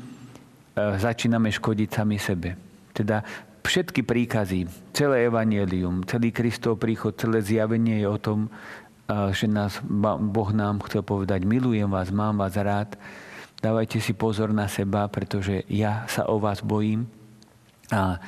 začíname 1.03 1.51
škodiť 1.51 1.89
sami 1.91 2.23
sebe. 2.23 2.55
Teda 2.95 3.27
všetky 3.67 4.07
príkazy, 4.07 4.71
celé 4.95 5.27
evanielium, 5.27 6.07
celý 6.07 6.31
Kristov 6.31 6.79
príchod, 6.79 7.19
celé 7.19 7.43
zjavenie 7.43 7.99
je 7.99 8.09
o 8.09 8.19
tom, 8.23 8.47
e, 8.47 8.51
že 9.35 9.51
nás 9.51 9.83
Boh 9.83 10.51
nám 10.55 10.87
chcel 10.87 11.03
povedať, 11.03 11.43
milujem 11.43 11.91
vás, 11.91 12.15
mám 12.15 12.39
vás 12.39 12.55
rád, 12.55 12.95
dávajte 13.59 13.99
si 13.99 14.15
pozor 14.15 14.55
na 14.55 14.71
seba, 14.71 15.11
pretože 15.11 15.67
ja 15.67 16.07
sa 16.07 16.31
o 16.31 16.39
vás 16.39 16.63
bojím 16.63 17.11
a 17.95 18.19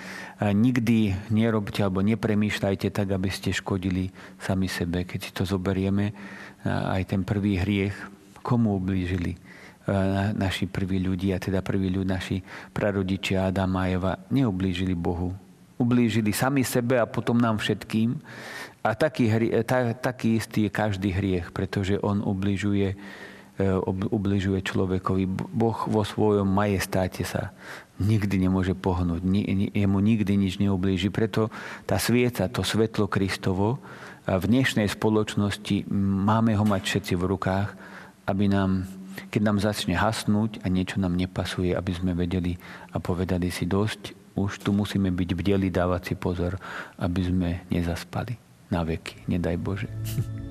nikdy 0.40 1.14
nerobte 1.34 1.82
alebo 1.82 1.98
nepremýšľajte 2.06 2.94
tak, 2.94 3.10
aby 3.10 3.26
ste 3.26 3.50
škodili 3.50 4.10
sami 4.38 4.70
sebe. 4.70 5.02
Keď 5.02 5.18
si 5.18 5.30
to 5.34 5.42
zoberieme, 5.42 6.14
aj 6.66 7.02
ten 7.10 7.26
prvý 7.26 7.58
hriech, 7.58 7.94
komu 8.42 8.78
ublížili 8.78 9.34
naši 10.36 10.70
prví 10.70 11.02
ľudia, 11.02 11.42
teda 11.42 11.64
prví 11.64 11.90
ľudia, 11.90 12.14
naši 12.14 12.38
prarodičia 12.70 13.48
Adam 13.50 13.72
a 13.80 13.88
Eva, 13.88 14.12
neublížili 14.30 14.94
Bohu. 14.94 15.34
Ublížili 15.78 16.30
sami 16.30 16.62
sebe 16.62 17.00
a 17.00 17.06
potom 17.08 17.38
nám 17.38 17.58
všetkým. 17.58 18.14
A 18.84 18.94
taký, 18.94 19.26
taký 19.98 20.38
istý 20.38 20.68
je 20.68 20.70
každý 20.70 21.10
hriech, 21.10 21.50
pretože 21.50 21.98
on 21.98 22.22
ubližuje, 22.22 22.94
ubližuje 24.14 24.62
človekovi. 24.62 25.26
Boh 25.50 25.78
vo 25.90 26.02
svojom 26.06 26.46
majestáte 26.46 27.26
sa 27.26 27.50
nikdy 27.98 28.46
nemôže 28.46 28.78
pohnúť. 28.78 29.26
Jemu 29.74 29.98
nikdy 29.98 30.32
nič 30.38 30.62
neublíži. 30.62 31.10
Preto 31.10 31.50
tá 31.82 31.98
svieca, 31.98 32.46
to 32.46 32.62
svetlo 32.62 33.10
Kristovo, 33.10 33.82
v 34.28 34.44
dnešnej 34.44 34.86
spoločnosti 34.92 35.88
máme 35.90 36.52
ho 36.54 36.64
mať 36.68 36.82
všetci 36.84 37.14
v 37.16 37.24
rukách, 37.32 37.68
aby 38.28 38.44
nám, 38.46 38.84
keď 39.32 39.40
nám 39.40 39.58
začne 39.58 39.96
hasnúť 39.96 40.60
a 40.62 40.68
niečo 40.68 41.00
nám 41.00 41.16
nepasuje, 41.16 41.72
aby 41.72 41.92
sme 41.96 42.12
vedeli 42.12 42.60
a 42.92 43.00
povedali 43.00 43.48
si 43.48 43.64
dosť, 43.64 44.36
už 44.36 44.62
tu 44.62 44.70
musíme 44.70 45.10
byť 45.10 45.30
v 45.34 45.40
deli, 45.42 45.68
dávať 45.72 46.12
si 46.12 46.14
pozor, 46.14 46.60
aby 47.00 47.20
sme 47.24 47.50
nezaspali 47.72 48.36
na 48.68 48.84
veky. 48.84 49.26
Nedaj 49.26 49.56
Bože. 49.58 49.88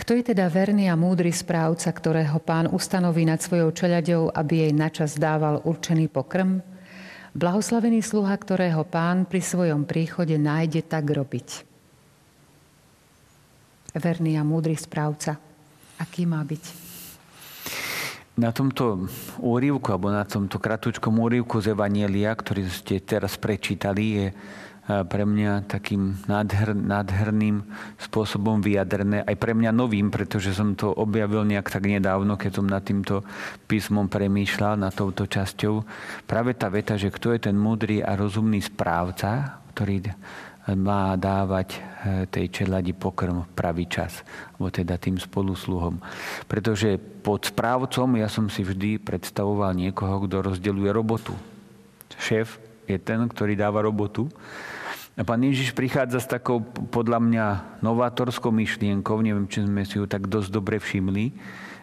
Kto 0.00 0.16
je 0.16 0.32
teda 0.32 0.48
verný 0.48 0.88
a 0.88 0.96
múdry 0.96 1.28
správca, 1.28 1.92
ktorého 1.92 2.40
pán 2.40 2.72
ustanoví 2.72 3.28
nad 3.28 3.36
svojou 3.36 3.68
čeľaďou, 3.68 4.32
aby 4.32 4.64
jej 4.64 4.72
načas 4.72 5.20
dával 5.20 5.60
určený 5.60 6.08
pokrm? 6.08 6.64
Blahoslavený 7.36 8.00
sluha, 8.00 8.32
ktorého 8.32 8.80
pán 8.88 9.28
pri 9.28 9.44
svojom 9.44 9.84
príchode 9.84 10.40
nájde 10.40 10.88
tak 10.88 11.04
robiť. 11.04 11.68
Verný 13.92 14.40
a 14.40 14.42
múdry 14.42 14.72
správca. 14.72 15.36
Aký 16.00 16.24
má 16.24 16.40
byť? 16.48 16.64
Na 18.40 18.56
tomto 18.56 19.04
úrivku, 19.36 19.92
alebo 19.92 20.08
na 20.08 20.24
tomto 20.24 20.56
kratučkom 20.56 21.12
úrivku 21.20 21.60
z 21.60 21.76
Evanielia, 21.76 22.32
ktorý 22.32 22.64
ste 22.72 23.04
teraz 23.04 23.36
prečítali, 23.36 24.04
je 24.16 24.26
pre 24.86 25.22
mňa 25.22 25.70
takým 25.70 26.18
nádher, 26.26 26.74
nádherným 26.74 27.62
spôsobom 28.00 28.58
vyjadrené. 28.58 29.22
Aj 29.22 29.36
pre 29.38 29.54
mňa 29.54 29.70
novým, 29.70 30.10
pretože 30.10 30.50
som 30.50 30.74
to 30.74 30.90
objavil 30.90 31.46
nejak 31.46 31.70
tak 31.70 31.86
nedávno, 31.86 32.34
keď 32.34 32.58
som 32.58 32.66
nad 32.66 32.82
týmto 32.82 33.22
písmom 33.70 34.10
premýšľal, 34.10 34.80
nad 34.80 34.90
touto 34.90 35.30
časťou. 35.30 35.86
Práve 36.26 36.58
tá 36.58 36.66
veta, 36.66 36.98
že 36.98 37.14
kto 37.14 37.36
je 37.36 37.50
ten 37.50 37.56
múdry 37.56 38.02
a 38.02 38.18
rozumný 38.18 38.58
správca, 38.58 39.62
ktorý 39.70 40.10
má 40.76 41.16
dávať 41.16 41.68
eh, 41.76 41.80
tej 42.28 42.62
čeladi 42.62 42.92
pokrm 42.94 43.46
v 43.46 43.50
pravý 43.54 43.84
čas, 43.88 44.22
alebo 44.56 44.70
teda 44.70 45.00
tým 45.00 45.16
spolusluhom. 45.16 45.98
Pretože 46.46 46.98
pod 46.98 47.48
správcom 47.48 48.20
ja 48.20 48.28
som 48.28 48.46
si 48.52 48.62
vždy 48.62 49.00
predstavoval 49.00 49.74
niekoho, 49.74 50.26
kto 50.26 50.52
rozdeľuje 50.52 50.90
robotu. 50.92 51.34
Šéf 52.20 52.69
je 52.88 52.96
ten, 53.00 53.20
ktorý 53.28 53.56
dáva 53.58 53.82
robotu 53.82 54.30
a 55.20 55.26
pán 55.26 55.44
Ježiš 55.44 55.76
prichádza 55.76 56.22
s 56.22 56.30
takou, 56.30 56.64
podľa 56.88 57.20
mňa, 57.20 57.44
novátorskou 57.84 58.48
myšlienkou, 58.54 59.20
neviem, 59.20 59.44
či 59.50 59.66
sme 59.66 59.84
si 59.84 60.00
ju 60.00 60.08
tak 60.08 60.24
dosť 60.24 60.48
dobre 60.48 60.80
všimli, 60.80 61.36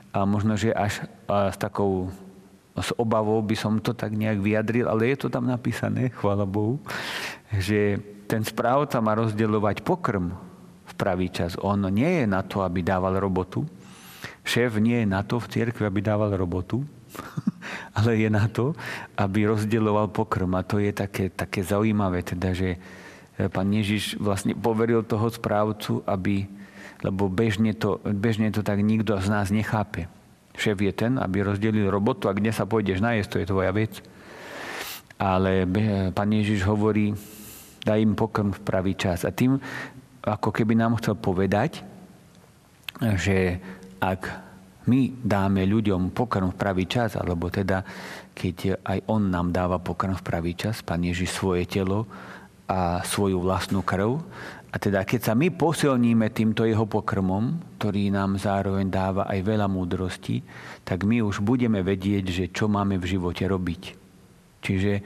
a 0.09 0.25
možno, 0.25 0.57
že 0.57 0.73
až 0.73 1.05
a 1.29 1.53
s 1.53 1.57
takou 1.61 2.09
s 2.73 2.89
obavou 2.97 3.41
by 3.45 3.53
som 3.53 3.77
to 3.77 3.93
tak 3.93 4.13
nejak 4.13 4.41
vyjadril, 4.41 4.89
ale 4.89 5.13
je 5.13 5.21
to 5.21 5.29
tam 5.29 5.45
napísané, 5.45 6.09
chvála 6.13 6.49
Bohu, 6.49 6.81
že 7.53 8.01
ten 8.25 8.41
správca 8.41 8.97
má 9.01 9.13
rozdeľovať 9.17 9.85
pokrm 9.85 10.33
v 10.85 10.93
pravý 10.97 11.29
čas. 11.29 11.57
On 11.61 11.77
nie 11.89 12.21
je 12.21 12.25
na 12.25 12.41
to, 12.41 12.65
aby 12.65 12.81
dával 12.81 13.17
robotu. 13.21 13.65
Šéf 14.41 14.81
nie 14.81 15.03
je 15.03 15.07
na 15.09 15.21
to 15.21 15.37
v 15.37 15.49
cirkvi, 15.49 15.85
aby 15.85 15.99
dával 16.01 16.33
robotu, 16.33 16.85
ale 17.97 18.17
je 18.17 18.29
na 18.29 18.45
to, 18.49 18.73
aby 19.17 19.49
rozdeľoval 19.49 20.09
pokrm. 20.11 20.49
A 20.57 20.65
to 20.65 20.81
je 20.81 20.91
také, 20.93 21.29
také 21.29 21.61
zaujímavé, 21.63 22.23
teda, 22.23 22.53
že 22.53 22.77
pán 23.53 23.69
Ježiš 23.69 24.17
vlastne 24.17 24.57
poveril 24.57 25.05
toho 25.05 25.29
správcu, 25.29 26.01
aby, 26.09 26.49
lebo 27.05 27.29
bežne 27.29 27.77
to, 27.77 28.01
bežne 28.01 28.49
to 28.49 28.65
tak 28.65 28.81
nikto 28.81 29.13
z 29.21 29.27
nás 29.29 29.53
nechápe. 29.53 30.09
Šéf 30.57 30.81
je 30.81 30.89
ten, 30.89 31.21
aby 31.21 31.45
rozdelil 31.45 31.85
robotu 31.85 32.25
a 32.25 32.33
kde 32.33 32.49
sa 32.49 32.65
pôjdeš 32.65 32.97
najesť, 32.97 33.29
to 33.29 33.41
je 33.41 33.51
tvoja 33.53 33.69
vec. 33.69 34.01
Ale 35.21 35.69
pán 36.13 36.33
Ježiš 36.33 36.65
hovorí, 36.65 37.13
daj 37.85 38.01
im 38.01 38.17
pokrm 38.17 38.49
v 38.53 38.61
pravý 38.65 38.93
čas. 38.97 39.21
A 39.21 39.29
tým 39.29 39.61
ako 40.25 40.49
keby 40.49 40.73
nám 40.73 40.97
chcel 40.97 41.13
povedať, 41.13 41.85
že 43.15 43.61
ak 44.01 44.46
my 44.87 45.19
dáme 45.19 45.67
ľuďom 45.67 46.15
pokrm 46.15 46.55
v 46.55 46.59
pravý 46.59 46.85
čas, 46.87 47.19
alebo 47.19 47.51
teda 47.51 47.83
keď 48.31 48.81
aj 48.81 48.99
On 49.11 49.19
nám 49.19 49.51
dáva 49.51 49.77
pokrm 49.83 50.15
v 50.15 50.23
pravý 50.23 50.53
čas, 50.55 50.79
Pán 50.81 51.03
Ježiš 51.03 51.35
svoje 51.35 51.67
telo 51.67 52.07
a 52.67 53.03
svoju 53.03 53.39
vlastnú 53.43 53.83
krv, 53.83 54.19
a 54.67 54.75
teda 54.75 55.07
keď 55.07 55.31
sa 55.31 55.33
my 55.33 55.47
posilníme 55.55 56.27
týmto 56.35 56.67
jeho 56.67 56.83
pokrmom, 56.83 57.57
ktorý 57.79 58.11
nám 58.11 58.35
zároveň 58.35 58.91
dáva 58.91 59.23
aj 59.25 59.39
veľa 59.41 59.67
múdrosti, 59.71 60.43
tak 60.83 61.07
my 61.07 61.23
už 61.23 61.39
budeme 61.39 61.79
vedieť, 61.79 62.25
že 62.27 62.45
čo 62.51 62.67
máme 62.67 62.99
v 62.99 63.09
živote 63.15 63.47
robiť. 63.47 63.83
Čiže 64.59 64.91
e, 64.99 65.01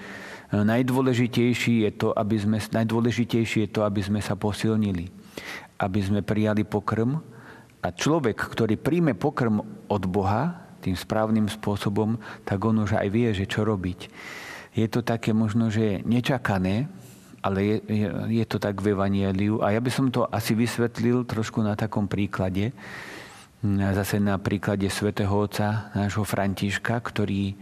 najdôležitejšie 0.51 1.85
je 1.85 1.91
to, 1.93 2.09
aby 2.09 2.35
sme, 2.41 2.57
najdôležitejšie 2.57 3.69
je 3.69 3.71
to, 3.71 3.85
aby 3.85 4.01
sme 4.01 4.17
sa 4.17 4.33
posilnili. 4.33 5.13
Aby 5.77 6.00
sme 6.01 6.19
prijali 6.25 6.65
pokrm. 6.65 7.21
A 7.81 7.89
človek, 7.89 8.38
ktorý 8.38 8.77
príjme 8.77 9.17
pokrm 9.17 9.61
od 9.89 10.03
Boha 10.05 10.69
tým 10.81 10.97
správnym 10.97 11.50
spôsobom, 11.50 12.17
tak 12.45 12.61
on 12.61 12.81
už 12.81 12.97
aj 12.97 13.07
vie, 13.09 13.29
že 13.33 13.50
čo 13.50 13.65
robiť. 13.65 14.09
Je 14.73 14.88
to 14.88 15.05
také 15.05 15.33
možno, 15.33 15.69
že 15.69 16.01
nečakané, 16.05 16.89
ale 17.41 17.59
je, 17.65 17.77
je, 17.89 18.07
je 18.41 18.45
to 18.45 18.61
tak 18.61 18.77
v 18.81 18.93
Evangeliu. 18.93 19.61
A 19.65 19.73
ja 19.73 19.81
by 19.81 19.91
som 19.91 20.13
to 20.13 20.29
asi 20.29 20.53
vysvetlil 20.53 21.25
trošku 21.25 21.61
na 21.61 21.73
takom 21.73 22.05
príklade. 22.05 22.73
Zase 23.65 24.17
na 24.17 24.41
príklade 24.41 24.89
svätého 24.89 25.33
Otca, 25.33 25.93
nášho 25.93 26.25
Františka, 26.25 26.97
ktorý 26.97 27.53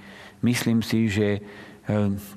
myslím 0.43 0.79
si, 0.79 1.11
že 1.11 1.27
e, 1.35 1.39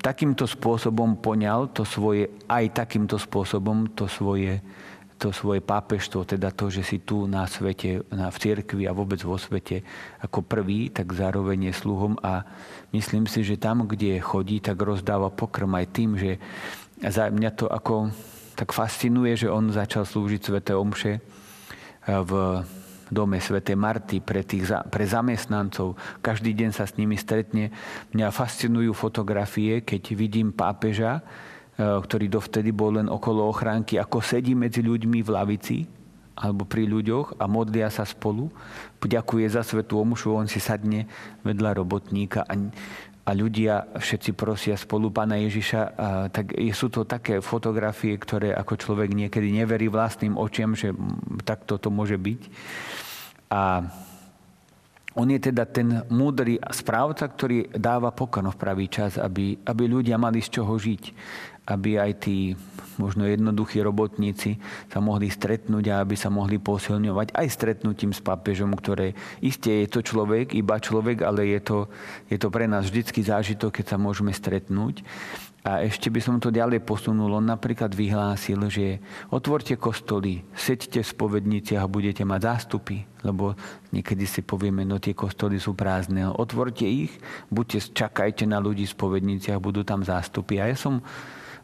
takýmto 0.02 0.50
spôsobom 0.50 1.18
poňal 1.22 1.70
to 1.70 1.86
svoje, 1.86 2.26
aj 2.50 2.82
takýmto 2.86 3.18
spôsobom 3.22 3.94
to 3.94 4.10
svoje, 4.10 4.58
to 5.22 5.30
svoje 5.30 5.62
pápežstvo, 5.62 6.26
teda 6.26 6.50
to, 6.50 6.66
že 6.66 6.82
si 6.82 6.98
tu 6.98 7.30
na 7.30 7.46
svete, 7.46 8.02
na, 8.10 8.34
v 8.34 8.36
cirkvi 8.42 8.90
a 8.90 8.96
vôbec 8.96 9.22
vo 9.22 9.38
svete 9.38 9.86
ako 10.18 10.42
prvý, 10.42 10.90
tak 10.90 11.14
zároveň 11.14 11.70
je 11.70 11.78
sluhom 11.78 12.18
a 12.26 12.42
myslím 12.90 13.30
si, 13.30 13.46
že 13.46 13.54
tam, 13.54 13.86
kde 13.86 14.18
chodí, 14.18 14.58
tak 14.58 14.82
rozdáva 14.82 15.30
pokrm 15.30 15.70
aj 15.78 15.86
tým, 15.94 16.18
že 16.18 16.42
za 16.98 17.30
mňa 17.30 17.50
to 17.54 17.70
ako 17.70 18.10
tak 18.58 18.74
fascinuje, 18.74 19.38
že 19.38 19.46
on 19.46 19.70
začal 19.70 20.02
slúžiť 20.02 20.40
Svete 20.42 20.74
Omše 20.74 21.12
eh, 21.14 21.22
v 22.10 22.32
dome 23.12 23.38
Sv. 23.38 23.60
Marty 23.76 24.24
pre, 24.24 24.40
tých, 24.40 24.72
pre 24.88 25.04
zamestnancov. 25.04 26.00
Každý 26.24 26.56
deň 26.56 26.70
sa 26.72 26.88
s 26.88 26.96
nimi 26.96 27.20
stretne. 27.20 27.68
Mňa 28.16 28.32
fascinujú 28.32 28.96
fotografie, 28.96 29.84
keď 29.84 30.16
vidím 30.16 30.48
pápeža, 30.50 31.20
ktorý 31.82 32.26
dovtedy 32.30 32.70
bol 32.70 32.94
len 32.96 33.10
okolo 33.10 33.50
ochránky, 33.50 33.98
ako 33.98 34.22
sedí 34.22 34.54
medzi 34.54 34.84
ľuďmi 34.84 35.18
v 35.24 35.30
lavici 35.30 35.78
alebo 36.32 36.64
pri 36.64 36.88
ľuďoch 36.88 37.36
a 37.38 37.44
modlia 37.44 37.92
sa 37.92 38.08
spolu. 38.08 38.48
Ďakuje 39.02 39.46
za 39.52 39.60
svetú 39.60 40.00
omšu, 40.00 40.32
on 40.32 40.48
si 40.48 40.62
sadne 40.62 41.04
vedľa 41.44 41.82
robotníka 41.82 42.46
a 42.48 42.54
a 43.22 43.30
ľudia 43.38 43.86
všetci 44.02 44.34
prosia 44.34 44.74
spolu 44.74 45.14
Pána 45.14 45.38
Ježiša, 45.38 45.80
a, 45.80 45.90
tak 46.26 46.58
sú 46.74 46.90
to 46.90 47.06
také 47.06 47.38
fotografie, 47.38 48.18
ktoré 48.18 48.50
ako 48.50 48.74
človek 48.74 49.14
niekedy 49.14 49.54
neverí 49.54 49.86
vlastným 49.86 50.34
očiam, 50.34 50.74
že 50.74 50.90
takto 51.46 51.78
to 51.78 51.86
môže 51.86 52.18
byť. 52.18 52.40
A 53.54 53.86
on 55.16 55.28
je 55.28 55.52
teda 55.52 55.68
ten 55.68 56.04
múdry 56.08 56.56
správca, 56.72 57.28
ktorý 57.28 57.72
dáva 57.76 58.12
pokrm 58.12 58.48
v 58.52 58.60
pravý 58.60 58.86
čas, 58.88 59.20
aby, 59.20 59.60
aby 59.60 59.84
ľudia 59.84 60.16
mali 60.16 60.40
z 60.40 60.60
čoho 60.60 60.72
žiť 60.76 61.02
aby 61.62 61.94
aj 61.94 62.26
tí 62.26 62.58
možno 62.98 63.22
jednoduchí 63.22 63.78
robotníci 63.78 64.58
sa 64.90 64.98
mohli 64.98 65.30
stretnúť 65.30 65.84
a 65.94 66.02
aby 66.02 66.18
sa 66.18 66.26
mohli 66.26 66.58
posilňovať 66.58 67.38
aj 67.38 67.46
stretnutím 67.54 68.10
s 68.10 68.18
pápežom, 68.18 68.74
ktoré 68.74 69.14
isté 69.38 69.86
je 69.86 69.88
to 69.94 70.00
človek, 70.02 70.58
iba 70.58 70.82
človek, 70.82 71.22
ale 71.22 71.54
je 71.54 71.60
to, 71.62 71.78
je 72.26 72.36
to 72.38 72.50
pre 72.50 72.66
nás 72.66 72.90
vždycky 72.90 73.22
zážitok, 73.22 73.78
keď 73.78 73.94
sa 73.94 73.98
môžeme 73.98 74.34
stretnúť. 74.34 75.06
A 75.62 75.78
ešte 75.86 76.10
by 76.10 76.18
som 76.18 76.42
to 76.42 76.50
ďalej 76.50 76.82
posunul. 76.82 77.38
On 77.38 77.46
napríklad 77.46 77.94
vyhlásil, 77.94 78.58
že 78.66 78.98
otvorte 79.30 79.78
kostoly, 79.78 80.42
seďte 80.58 81.06
v 81.06 81.12
spovedniciach 81.14 81.86
a 81.86 81.90
budete 81.90 82.26
mať 82.26 82.40
zástupy. 82.50 83.06
Lebo 83.22 83.54
niekedy 83.94 84.26
si 84.26 84.42
povieme, 84.42 84.82
no 84.82 84.98
tie 84.98 85.14
kostoly 85.14 85.62
sú 85.62 85.78
prázdne. 85.78 86.26
Otvorte 86.26 86.82
ich, 86.82 87.14
buďte, 87.46 87.94
čakajte 87.94 88.42
na 88.42 88.58
ľudí 88.58 88.90
v 88.90 88.94
spovedniciach, 88.98 89.62
budú 89.62 89.86
tam 89.86 90.02
zástupy. 90.02 90.58
A 90.58 90.66
ja 90.66 90.74
som 90.74 90.98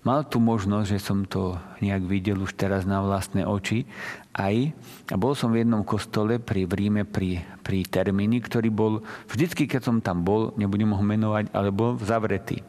mal 0.06 0.22
tu 0.22 0.38
možnosť, 0.38 0.86
že 0.94 1.02
som 1.02 1.26
to 1.26 1.58
nejak 1.82 2.06
videl 2.06 2.38
už 2.38 2.54
teraz 2.54 2.86
na 2.86 3.02
vlastné 3.02 3.42
oči 3.42 3.82
aj. 4.30 4.78
A 5.10 5.18
bol 5.18 5.34
som 5.34 5.50
v 5.50 5.66
jednom 5.66 5.82
kostole 5.82 6.38
pri, 6.38 6.70
v 6.70 6.86
Ríme 6.86 7.02
pri, 7.02 7.42
pri 7.66 7.82
termíni, 7.82 8.38
ktorý 8.38 8.70
bol, 8.70 9.02
vždycky, 9.26 9.66
keď 9.66 9.90
som 9.90 9.98
tam 9.98 10.22
bol, 10.22 10.54
nebudem 10.54 10.94
ho 10.94 11.02
menovať, 11.02 11.50
ale 11.50 11.74
bol 11.74 11.98
zavretý. 11.98 12.62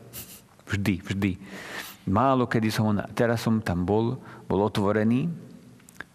Vždy, 0.70 1.02
vždy. 1.02 1.32
Málo 2.10 2.46
kedy 2.46 2.70
som 2.70 2.90
ho, 2.90 2.94
teraz 3.14 3.42
som 3.42 3.62
tam 3.62 3.86
bol, 3.86 4.18
bol 4.50 4.60
otvorený, 4.66 5.30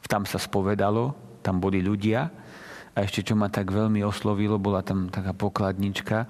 tam 0.06 0.26
sa 0.26 0.38
spovedalo, 0.38 1.14
tam 1.42 1.58
boli 1.58 1.82
ľudia 1.82 2.30
a 2.94 2.98
ešte 3.02 3.26
čo 3.26 3.34
ma 3.34 3.50
tak 3.50 3.74
veľmi 3.74 4.02
oslovilo, 4.06 4.58
bola 4.62 4.82
tam 4.82 5.10
taká 5.10 5.34
pokladnička, 5.34 6.26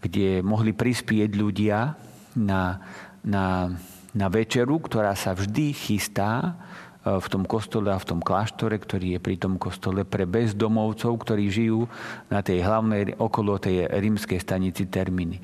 kde 0.00 0.40
mohli 0.40 0.72
prispieť 0.72 1.30
ľudia 1.36 1.96
na, 2.36 2.80
na 3.24 3.72
na 4.16 4.32
večeru, 4.32 4.80
ktorá 4.80 5.12
sa 5.12 5.36
vždy 5.36 5.76
chystá 5.76 6.56
e, 7.04 7.20
v 7.20 7.26
tom 7.28 7.44
kostole 7.44 7.92
a 7.92 8.00
v 8.00 8.08
tom 8.08 8.24
kláštore, 8.24 8.80
ktorý 8.80 9.20
je 9.20 9.20
pri 9.20 9.36
tom 9.36 9.60
kostole 9.60 10.08
pre 10.08 10.24
bezdomovcov, 10.24 11.12
ktorí 11.20 11.52
žijú 11.52 11.84
na 12.32 12.40
tej 12.40 12.64
hlavnej, 12.64 13.20
okolo 13.20 13.60
tej 13.60 13.92
rímskej 13.92 14.40
stanici 14.40 14.88
Terminy. 14.88 15.36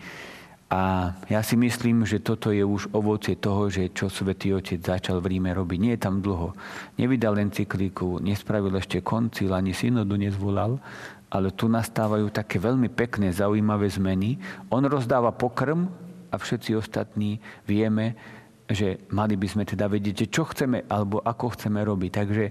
A 0.72 1.12
ja 1.28 1.44
si 1.44 1.52
myslím, 1.60 2.08
že 2.08 2.24
toto 2.24 2.48
je 2.48 2.64
už 2.64 2.96
ovocie 2.96 3.36
toho, 3.36 3.68
že 3.68 3.92
čo 3.92 4.08
Svetý 4.08 4.56
Otec 4.56 4.80
začal 4.80 5.20
v 5.20 5.36
Ríme 5.36 5.52
robiť. 5.52 5.76
Nie 5.76 5.92
je 6.00 6.04
tam 6.08 6.24
dlho. 6.24 6.56
Nevydal 6.96 7.44
encykliku, 7.44 8.16
nespravil 8.24 8.72
ešte 8.80 9.04
koncil, 9.04 9.52
ani 9.52 9.76
synodu 9.76 10.16
nezvolal, 10.16 10.80
ale 11.28 11.52
tu 11.52 11.68
nastávajú 11.68 12.32
také 12.32 12.56
veľmi 12.56 12.88
pekné, 12.88 13.36
zaujímavé 13.36 13.84
zmeny. 13.92 14.40
On 14.72 14.80
rozdáva 14.80 15.28
pokrm 15.36 15.92
a 16.32 16.40
všetci 16.40 16.72
ostatní 16.72 17.36
vieme, 17.68 18.16
že 18.64 19.04
mali 19.12 19.36
by 19.36 19.44
sme 19.52 19.64
teda 19.68 19.92
vedieť, 19.92 20.32
čo 20.32 20.48
chceme 20.48 20.88
alebo 20.88 21.20
ako 21.20 21.52
chceme 21.52 21.84
robiť. 21.84 22.10
Takže 22.16 22.44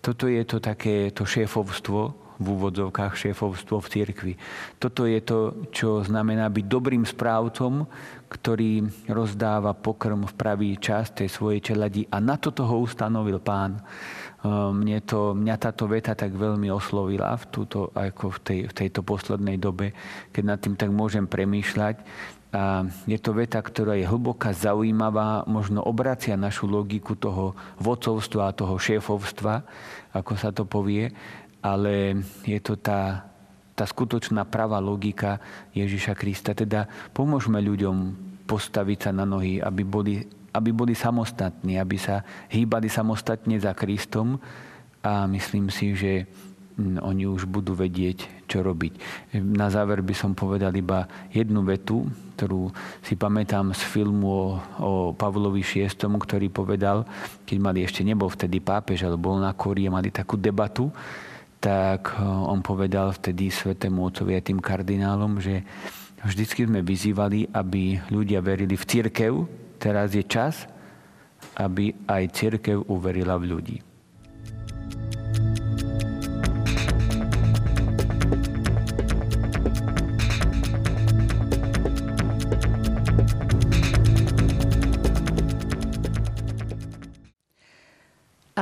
toto 0.00 0.24
je 0.26 0.42
to 0.48 0.58
také 0.60 1.12
to 1.12 1.28
šéfovstvo, 1.28 2.30
v 2.40 2.46
úvodzovkách 2.56 3.20
šéfovstvo 3.20 3.84
v 3.84 3.90
cirkvi. 3.92 4.34
Toto 4.80 5.04
je 5.04 5.20
to, 5.20 5.68
čo 5.68 6.00
znamená 6.00 6.48
byť 6.48 6.64
dobrým 6.64 7.04
správcom, 7.04 7.84
ktorý 8.32 8.88
rozdáva 9.12 9.76
pokrm 9.76 10.24
v 10.24 10.34
pravý 10.34 10.70
čas 10.80 11.12
tej 11.12 11.28
svojej 11.28 11.60
čeladi 11.60 12.08
a 12.08 12.16
na 12.16 12.40
toto 12.40 12.64
ho 12.64 12.80
ustanovil 12.80 13.44
pán. 13.44 13.76
Ehm, 14.40 14.80
mne 14.80 15.04
to, 15.04 15.36
mňa 15.36 15.56
táto 15.60 15.84
veta 15.84 16.16
tak 16.16 16.32
veľmi 16.32 16.72
oslovila 16.72 17.36
v, 17.36 17.44
túto, 17.52 17.92
ako 17.92 18.32
v, 18.32 18.38
tej, 18.40 18.60
v 18.72 18.72
tejto 18.72 19.04
poslednej 19.04 19.60
dobe, 19.60 19.92
keď 20.32 20.42
nad 20.48 20.58
tým 20.64 20.80
tak 20.80 20.88
môžem 20.88 21.28
premýšľať, 21.28 22.00
a 22.50 22.82
je 23.06 23.14
to 23.22 23.30
veta, 23.30 23.62
ktorá 23.62 23.94
je 23.94 24.10
hlboká, 24.10 24.50
zaujímavá, 24.50 25.46
možno 25.46 25.86
obracia 25.86 26.34
našu 26.34 26.66
logiku 26.66 27.14
toho 27.14 27.54
vodcovstva 27.78 28.50
a 28.50 28.56
toho 28.56 28.74
šéfovstva, 28.74 29.62
ako 30.10 30.32
sa 30.34 30.50
to 30.50 30.66
povie, 30.66 31.14
ale 31.62 32.18
je 32.42 32.58
to 32.58 32.74
tá, 32.74 33.22
tá 33.78 33.86
skutočná 33.86 34.42
pravá 34.50 34.82
logika 34.82 35.38
Ježiša 35.78 36.18
Krista. 36.18 36.50
Teda 36.50 36.90
pomôžme 37.14 37.62
ľuďom 37.62 37.96
postaviť 38.50 38.98
sa 38.98 39.10
na 39.14 39.22
nohy, 39.22 39.62
aby 39.62 39.86
boli, 39.86 40.26
aby 40.50 40.74
boli 40.74 40.98
samostatní, 40.98 41.78
aby 41.78 42.02
sa 42.02 42.26
hýbali 42.50 42.90
samostatne 42.90 43.62
za 43.62 43.78
Kristom 43.78 44.42
a 45.06 45.30
myslím 45.30 45.70
si, 45.70 45.94
že 45.94 46.26
oni 47.00 47.24
už 47.28 47.44
budú 47.46 47.76
vedieť, 47.76 48.48
čo 48.48 48.64
robiť. 48.64 48.92
Na 49.38 49.68
záver 49.68 50.00
by 50.00 50.14
som 50.16 50.32
povedal 50.32 50.72
iba 50.74 51.06
jednu 51.30 51.62
vetu, 51.62 52.08
ktorú 52.34 52.72
si 53.04 53.14
pamätám 53.20 53.76
z 53.76 53.82
filmu 53.84 54.26
o, 54.26 54.44
o 54.80 54.92
Pavlovi 55.12 55.60
VI, 55.60 55.92
ktorý 55.92 56.48
povedal, 56.48 57.04
keď 57.44 57.56
mali 57.60 57.84
ešte 57.84 58.00
nebol 58.00 58.32
vtedy 58.32 58.64
pápež, 58.64 59.04
ale 59.04 59.20
bol 59.20 59.36
na 59.36 59.52
kóri 59.52 59.84
a 59.86 59.94
mali 59.94 60.08
takú 60.08 60.40
debatu, 60.40 60.88
tak 61.60 62.16
eh, 62.16 62.24
on 62.24 62.64
povedal 62.64 63.12
vtedy 63.12 63.52
svetému 63.52 64.08
otcovi 64.08 64.34
a 64.34 64.42
tým 64.42 64.58
kardinálom, 64.58 65.38
že 65.38 65.60
vždycky 66.24 66.64
sme 66.64 66.80
vyzývali, 66.80 67.52
aby 67.52 68.00
ľudia 68.08 68.40
verili 68.40 68.74
v 68.74 68.88
církev, 68.88 69.32
teraz 69.76 70.16
je 70.16 70.24
čas, 70.24 70.64
aby 71.60 71.92
aj 72.08 72.32
církev 72.32 72.88
uverila 72.88 73.36
v 73.36 73.44
ľudí. 73.52 73.76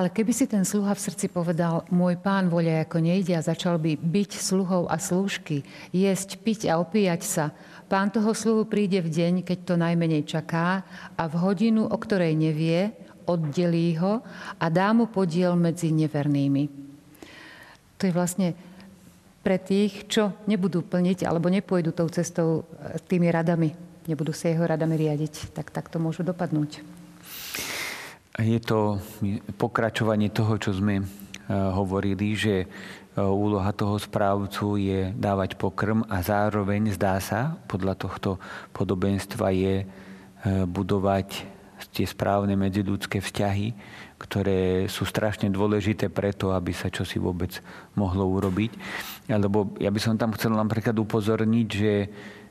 Ale 0.09 0.25
keby 0.25 0.33
si 0.33 0.49
ten 0.49 0.65
sluha 0.65 0.97
v 0.97 1.05
srdci 1.05 1.29
povedal, 1.29 1.85
môj 1.93 2.17
pán 2.17 2.49
voľa 2.49 2.89
ako 2.89 3.05
nejde 3.05 3.37
a 3.37 3.45
začal 3.45 3.77
by 3.77 3.93
byť 4.01 4.41
sluhou 4.41 4.89
a 4.89 4.97
slúžky, 4.97 5.69
jesť, 5.93 6.41
piť 6.41 6.73
a 6.73 6.81
opíjať 6.81 7.21
sa, 7.21 7.53
pán 7.93 8.09
toho 8.09 8.33
sluhu 8.33 8.65
príde 8.65 9.05
v 9.05 9.13
deň, 9.13 9.45
keď 9.45 9.69
to 9.69 9.75
najmenej 9.77 10.25
čaká 10.25 10.81
a 11.13 11.29
v 11.29 11.35
hodinu, 11.37 11.85
o 11.85 11.97
ktorej 12.01 12.33
nevie, 12.41 12.97
oddelí 13.29 14.01
ho 14.01 14.25
a 14.57 14.73
dá 14.73 14.97
mu 14.97 15.13
podiel 15.13 15.53
medzi 15.61 15.93
nevernými. 15.93 16.73
To 18.01 18.09
je 18.09 18.17
vlastne 18.17 18.57
pre 19.45 19.61
tých, 19.61 20.09
čo 20.09 20.33
nebudú 20.49 20.89
plniť 20.89 21.29
alebo 21.29 21.53
nepôjdu 21.53 21.93
tou 21.93 22.09
cestou 22.09 22.65
e, 22.65 22.97
tými 22.97 23.29
radami, 23.29 23.77
nebudú 24.09 24.33
sa 24.33 24.49
jeho 24.49 24.65
radami 24.65 24.97
riadiť, 24.97 25.53
tak 25.53 25.69
tak 25.69 25.93
to 25.93 26.01
môžu 26.01 26.25
dopadnúť. 26.25 26.98
Je 28.39 28.63
to 28.63 29.03
pokračovanie 29.59 30.31
toho, 30.31 30.63
čo 30.63 30.71
sme 30.71 31.03
e, 31.03 31.05
hovorili, 31.51 32.39
že 32.39 32.63
e, 32.63 32.67
úloha 33.19 33.75
toho 33.75 33.99
správcu 33.99 34.79
je 34.79 35.11
dávať 35.11 35.59
pokrm 35.59 36.07
a 36.07 36.23
zároveň 36.23 36.95
zdá 36.95 37.19
sa, 37.19 37.59
podľa 37.67 37.99
tohto 37.99 38.39
podobenstva 38.71 39.51
je 39.51 39.75
e, 39.83 39.87
budovať 40.71 41.51
tie 41.91 42.07
správne 42.07 42.55
medziľudské 42.55 43.19
vzťahy, 43.19 43.75
ktoré 44.23 44.87
sú 44.87 45.03
strašne 45.03 45.51
dôležité 45.51 46.07
preto, 46.07 46.55
aby 46.55 46.71
sa 46.71 46.95
čosi 46.95 47.19
vôbec 47.19 47.59
mohlo 47.99 48.23
urobiť. 48.39 48.71
Lebo 49.35 49.75
ja 49.83 49.91
by 49.91 49.99
som 49.99 50.15
tam 50.15 50.31
chcel 50.39 50.55
napríklad 50.55 50.95
upozorniť, 50.95 51.67
že 51.67 51.93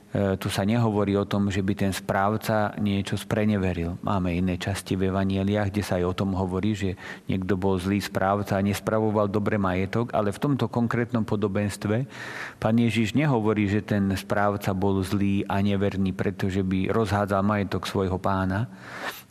tu 0.08 0.48
sa 0.48 0.64
nehovorí 0.64 1.12
o 1.20 1.28
tom, 1.28 1.52
že 1.52 1.60
by 1.60 1.74
ten 1.76 1.92
správca 1.92 2.72
niečo 2.80 3.20
spreneveril. 3.20 4.00
Máme 4.00 4.32
iné 4.32 4.56
časti 4.56 4.96
v 4.96 5.12
Evanieliach, 5.12 5.68
kde 5.68 5.84
sa 5.84 6.00
aj 6.00 6.04
o 6.08 6.16
tom 6.16 6.32
hovorí, 6.32 6.72
že 6.72 6.96
niekto 7.28 7.60
bol 7.60 7.76
zlý 7.76 8.00
správca 8.00 8.56
a 8.56 8.64
nespravoval 8.64 9.28
dobre 9.28 9.60
majetok, 9.60 10.16
ale 10.16 10.32
v 10.32 10.40
tomto 10.40 10.72
konkrétnom 10.72 11.28
podobenstve 11.28 12.08
pán 12.56 12.76
Ježiš 12.80 13.12
nehovorí, 13.12 13.68
že 13.68 13.84
ten 13.84 14.08
správca 14.16 14.72
bol 14.72 14.96
zlý 15.04 15.44
a 15.44 15.60
neverný, 15.60 16.16
pretože 16.16 16.64
by 16.64 16.88
rozhádzal 16.88 17.44
majetok 17.44 17.84
svojho 17.84 18.16
pána, 18.16 18.64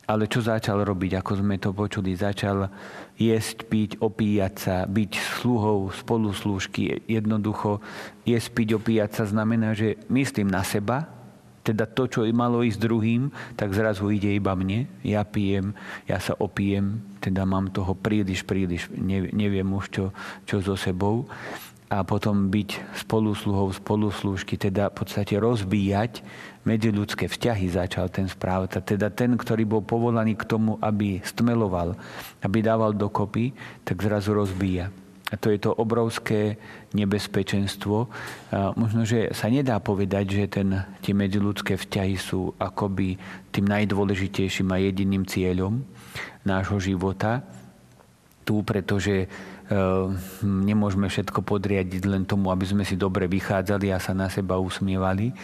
ale 0.08 0.32
čo 0.32 0.40
začal 0.40 0.88
robiť, 0.88 1.20
ako 1.20 1.32
sme 1.44 1.60
to 1.60 1.76
počuli? 1.76 2.16
Začal 2.16 2.72
jesť, 3.20 3.68
piť, 3.68 4.00
opíjať 4.00 4.54
sa, 4.56 4.76
byť 4.88 5.12
sluhou, 5.44 5.92
spoluslúžky. 5.92 7.04
Jednoducho 7.12 7.84
jesť, 8.24 8.50
piť, 8.56 8.70
opíjať 8.80 9.12
sa 9.20 9.24
znamená, 9.28 9.76
že 9.76 10.00
myslím 10.08 10.48
na 10.48 10.64
seba, 10.64 11.12
teda 11.68 11.84
to, 11.84 12.08
čo 12.08 12.24
malo 12.32 12.64
ísť 12.64 12.80
druhým, 12.80 13.28
tak 13.60 13.76
zrazu 13.76 14.08
ide 14.08 14.32
iba 14.32 14.56
mne. 14.56 14.88
Ja 15.04 15.28
pijem, 15.28 15.76
ja 16.08 16.16
sa 16.24 16.32
opijem, 16.40 17.04
teda 17.20 17.44
mám 17.44 17.68
toho 17.76 17.92
príliš, 17.92 18.48
príliš, 18.48 18.88
neviem 19.36 19.68
už 19.76 19.92
čo, 19.92 20.06
čo 20.48 20.64
so 20.64 20.80
sebou 20.80 21.28
a 21.88 22.04
potom 22.04 22.52
byť 22.52 23.00
spolusluhou, 23.00 23.72
spoluslúžky, 23.72 24.60
teda 24.60 24.92
v 24.92 24.96
podstate 25.00 25.40
rozbíjať 25.40 26.20
medziľudské 26.68 27.32
vzťahy 27.32 27.72
začal 27.72 28.12
ten 28.12 28.28
správca. 28.28 28.84
Teda 28.84 29.08
ten, 29.08 29.40
ktorý 29.40 29.64
bol 29.64 29.80
povolaný 29.88 30.36
k 30.36 30.44
tomu, 30.44 30.76
aby 30.84 31.24
stmeloval, 31.24 31.96
aby 32.44 32.58
dával 32.60 32.92
dokopy, 32.92 33.56
tak 33.88 34.04
zrazu 34.04 34.36
rozbíja. 34.36 34.92
A 35.28 35.36
to 35.36 35.52
je 35.52 35.60
to 35.60 35.76
obrovské 35.76 36.56
nebezpečenstvo. 36.96 38.08
A 38.52 38.72
možno, 38.76 39.04
že 39.04 39.32
sa 39.36 39.48
nedá 39.48 39.80
povedať, 39.80 40.26
že 40.28 40.44
ten, 40.48 40.84
tie 41.04 41.12
medziludské 41.16 41.80
vzťahy 41.80 42.16
sú 42.20 42.56
akoby 42.60 43.20
tým 43.52 43.68
najdôležitejším 43.68 44.72
a 44.72 44.80
jediným 44.80 45.24
cieľom 45.28 45.84
nášho 46.48 46.80
života. 46.80 47.44
Tu, 48.48 48.64
pretože 48.64 49.28
nemôžeme 50.44 51.12
všetko 51.12 51.44
podriadiť 51.44 52.08
len 52.08 52.24
tomu, 52.24 52.52
aby 52.52 52.64
sme 52.64 52.84
si 52.88 52.96
dobre 52.96 53.28
vychádzali 53.28 53.92
a 53.92 54.00
sa 54.00 54.16
na 54.16 54.32
seba 54.32 54.56
usmievali, 54.56 55.36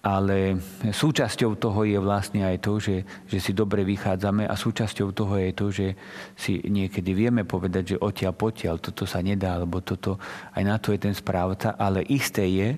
ale 0.00 0.56
súčasťou 0.80 1.60
toho 1.60 1.84
je 1.84 2.00
vlastne 2.00 2.40
aj 2.40 2.56
to, 2.64 2.80
že, 2.80 3.04
že 3.28 3.36
si 3.36 3.52
dobre 3.52 3.84
vychádzame 3.84 4.48
a 4.48 4.56
súčasťou 4.56 5.12
toho 5.12 5.36
je 5.36 5.50
to, 5.52 5.66
že 5.68 5.86
si 6.40 6.56
niekedy 6.64 7.12
vieme 7.12 7.44
povedať, 7.44 7.94
že 7.94 7.96
odtiaľ 8.00 8.32
potiaľ, 8.32 8.80
toto 8.80 9.04
sa 9.04 9.20
nedá, 9.20 9.60
alebo 9.60 9.84
toto, 9.84 10.16
aj 10.56 10.62
na 10.64 10.80
to 10.80 10.96
je 10.96 11.04
ten 11.04 11.12
správca, 11.12 11.76
ale 11.76 12.00
isté 12.08 12.48
je, 12.48 12.68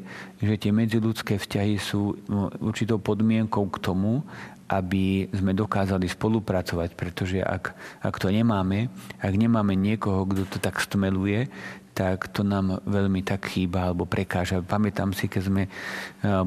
že 0.42 0.54
tie 0.58 0.74
medziludské 0.74 1.38
vzťahy 1.38 1.78
sú 1.78 2.18
no, 2.26 2.50
určitou 2.58 2.98
podmienkou 2.98 3.70
k 3.70 3.78
tomu, 3.78 4.26
aby 4.68 5.30
sme 5.32 5.52
dokázali 5.56 6.06
spolupracovať, 6.06 6.94
pretože 6.94 7.38
ak, 7.42 7.74
ak 8.02 8.14
to 8.18 8.28
nemáme, 8.30 8.92
ak 9.18 9.34
nemáme 9.34 9.74
niekoho, 9.74 10.26
kto 10.28 10.46
to 10.46 10.58
tak 10.62 10.78
stmeluje, 10.78 11.48
tak 11.92 12.32
to 12.32 12.40
nám 12.40 12.80
veľmi 12.88 13.20
tak 13.20 13.52
chýba 13.52 13.92
alebo 13.92 14.08
prekáža. 14.08 14.64
Pamätám 14.64 15.12
si, 15.12 15.28
keď 15.28 15.42
sme 15.44 15.62
e, 15.68 15.70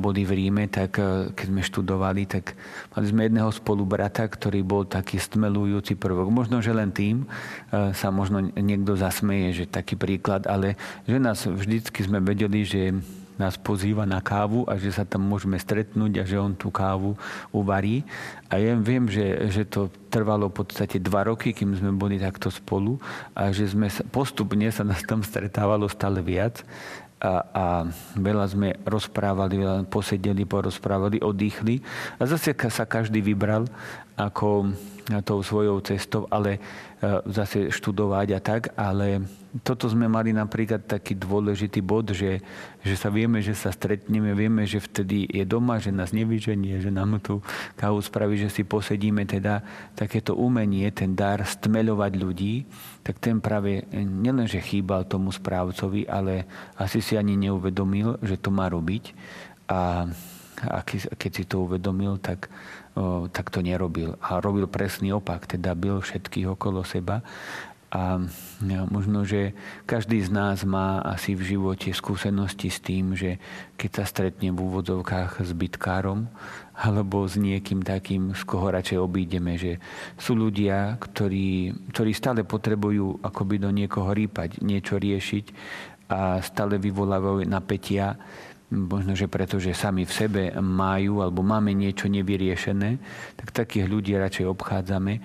boli 0.02 0.26
v 0.26 0.42
Ríme, 0.42 0.66
tak 0.66 0.98
e, 0.98 1.30
keď 1.38 1.48
sme 1.54 1.62
študovali, 1.62 2.26
tak 2.26 2.58
mali 2.98 3.06
sme 3.06 3.30
jedného 3.30 3.54
spolubrata, 3.54 4.26
ktorý 4.26 4.66
bol 4.66 4.90
taký 4.90 5.22
stmelujúci 5.22 5.94
prvok. 6.02 6.34
Možno, 6.34 6.66
že 6.66 6.74
len 6.74 6.90
tým 6.90 7.30
e, 7.70 7.94
sa 7.94 8.10
možno 8.10 8.42
niekto 8.58 8.98
zasmeje, 8.98 9.64
že 9.64 9.66
taký 9.70 9.94
príklad, 9.94 10.50
ale 10.50 10.82
že 11.06 11.22
nás 11.22 11.46
vždycky 11.46 12.02
sme 12.02 12.18
vedeli, 12.26 12.66
že 12.66 12.98
nás 13.36 13.60
pozýva 13.60 14.08
na 14.08 14.24
kávu 14.24 14.64
a 14.68 14.80
že 14.80 14.96
sa 14.96 15.04
tam 15.04 15.28
môžeme 15.28 15.60
stretnúť 15.60 16.22
a 16.22 16.24
že 16.24 16.40
on 16.40 16.56
tú 16.56 16.72
kávu 16.72 17.16
uvarí. 17.52 18.08
A 18.48 18.62
ja 18.62 18.76
viem, 18.80 19.08
že, 19.12 19.52
že 19.52 19.64
to 19.68 19.92
trvalo 20.08 20.48
v 20.48 20.64
podstate 20.64 21.02
dva 21.02 21.28
roky, 21.28 21.52
kým 21.52 21.76
sme 21.76 21.92
boli 21.92 22.16
takto 22.16 22.48
spolu 22.48 22.96
a 23.36 23.52
že 23.52 23.68
sme 23.68 23.92
postupne 24.10 24.72
sa 24.72 24.88
nás 24.88 25.04
tam 25.04 25.20
stretávalo 25.26 25.92
stále 25.92 26.24
viac 26.24 26.64
a, 27.26 27.34
a 27.52 27.66
veľa 28.20 28.46
sme 28.52 28.70
rozprávali, 28.84 29.56
veľa 29.58 29.78
posedeli, 29.88 30.44
porozprávali, 30.44 31.24
oddychli 31.24 31.80
a 32.20 32.28
zase 32.28 32.52
sa 32.70 32.84
každý 32.84 33.24
vybral 33.24 33.66
ako 34.16 34.72
tou 35.22 35.40
svojou 35.46 35.78
cestou, 35.86 36.26
ale 36.34 36.58
e, 36.58 36.60
zase 37.30 37.70
študovať 37.70 38.28
a 38.34 38.40
tak, 38.42 38.74
ale 38.74 39.22
toto 39.62 39.86
sme 39.86 40.10
mali 40.10 40.34
napríklad 40.34 40.84
taký 40.84 41.14
dôležitý 41.14 41.80
bod, 41.86 42.12
že, 42.12 42.42
že 42.82 42.96
sa 42.98 43.14
vieme, 43.14 43.40
že 43.40 43.54
sa 43.54 43.70
stretneme, 43.70 44.34
vieme, 44.34 44.66
že 44.66 44.82
vtedy 44.82 45.30
je 45.30 45.46
doma, 45.46 45.78
že 45.78 45.94
nás 45.94 46.10
nevyženie, 46.10 46.82
že 46.82 46.90
nám 46.90 47.22
tu 47.22 47.40
kávu 47.78 48.02
spraví, 48.02 48.36
že 48.36 48.50
si 48.50 48.66
posedíme, 48.66 49.30
teda 49.30 49.62
takéto 49.94 50.34
umenie, 50.34 50.90
ten 50.90 51.14
dar 51.14 51.46
stmeľovať 51.46 52.12
ľudí, 52.18 52.66
tak 53.06 53.22
ten 53.22 53.38
práve 53.38 53.86
nielenže 53.94 54.58
chýbal 54.60 55.06
tomu 55.06 55.30
správcovi, 55.30 56.10
ale 56.10 56.50
asi 56.82 57.00
si 57.00 57.14
ani 57.14 57.38
neuvedomil, 57.38 58.18
že 58.26 58.42
to 58.42 58.50
má 58.50 58.68
robiť. 58.68 59.14
A, 59.70 60.10
a 60.64 60.80
keď 60.88 61.32
si 61.32 61.44
to 61.44 61.68
uvedomil, 61.68 62.18
tak 62.22 62.48
tak 63.32 63.52
to 63.52 63.60
nerobil. 63.60 64.16
A 64.24 64.40
robil 64.40 64.72
presný 64.72 65.12
opak, 65.12 65.52
teda 65.52 65.76
byl 65.76 66.00
všetkých 66.00 66.56
okolo 66.56 66.88
seba. 66.88 67.20
A 67.96 68.20
možno, 68.92 69.24
že 69.24 69.56
každý 69.88 70.20
z 70.20 70.28
nás 70.28 70.68
má 70.68 71.00
asi 71.00 71.32
v 71.32 71.56
živote 71.56 71.96
skúsenosti 71.96 72.68
s 72.68 72.84
tým, 72.84 73.16
že 73.16 73.40
keď 73.80 73.92
sa 74.00 74.04
stretne 74.04 74.52
v 74.52 74.60
úvodzovkách 74.60 75.44
s 75.44 75.52
bytkárom 75.56 76.28
alebo 76.76 77.24
s 77.24 77.40
niekým 77.40 77.84
takým, 77.84 78.36
z 78.36 78.44
koho 78.44 78.68
radšej 78.68 79.00
obídeme, 79.00 79.56
že 79.56 79.80
sú 80.20 80.36
ľudia, 80.36 81.00
ktorí, 81.00 81.72
ktorí 81.96 82.12
stále 82.12 82.44
potrebujú 82.44 83.24
akoby 83.24 83.64
do 83.64 83.72
niekoho 83.72 84.12
rýpať, 84.12 84.60
niečo 84.60 85.00
riešiť 85.00 85.46
a 86.12 86.44
stále 86.44 86.76
vyvolávajú 86.76 87.48
napätia 87.48 88.20
možno, 88.76 89.16
že 89.16 89.32
preto, 89.32 89.58
že 89.58 89.72
sami 89.72 90.04
v 90.04 90.14
sebe 90.14 90.44
majú 90.60 91.24
alebo 91.24 91.42
máme 91.42 91.72
niečo 91.72 92.12
nevyriešené, 92.12 93.00
tak 93.40 93.56
takých 93.56 93.88
ľudí 93.88 94.14
radšej 94.20 94.46
obchádzame. 94.52 95.24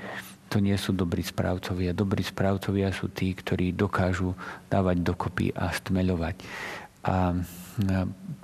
To 0.51 0.59
nie 0.59 0.75
sú 0.75 0.95
dobrí 0.95 1.23
správcovia. 1.23 1.95
Dobrí 1.95 2.27
správcovia 2.27 2.91
sú 2.91 3.11
tí, 3.11 3.35
ktorí 3.35 3.71
dokážu 3.71 4.35
dávať 4.67 4.97
dokopy 5.03 5.55
a 5.55 5.71
stmeľovať. 5.71 6.37
A 7.07 7.39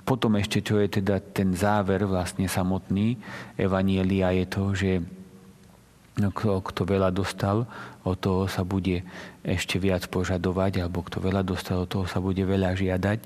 potom 0.07 0.39
ešte, 0.39 0.63
čo 0.63 0.79
je 0.79 1.03
teda 1.03 1.19
ten 1.19 1.51
záver 1.51 2.07
vlastne 2.07 2.47
samotný 2.47 3.19
Evanielia, 3.59 4.31
je 4.33 4.45
to, 4.47 4.63
že 4.71 4.91
kto, 6.17 6.65
kto 6.65 6.81
veľa 6.81 7.13
dostal, 7.13 7.69
od 8.01 8.17
toho 8.17 8.49
sa 8.49 8.65
bude 8.65 9.05
ešte 9.45 9.77
viac 9.77 10.09
požadovať, 10.09 10.81
alebo 10.81 11.05
kto 11.05 11.21
veľa 11.21 11.45
dostal, 11.45 11.85
od 11.85 11.91
toho 11.93 12.09
sa 12.09 12.17
bude 12.17 12.41
veľa 12.41 12.73
žiadať, 12.73 13.19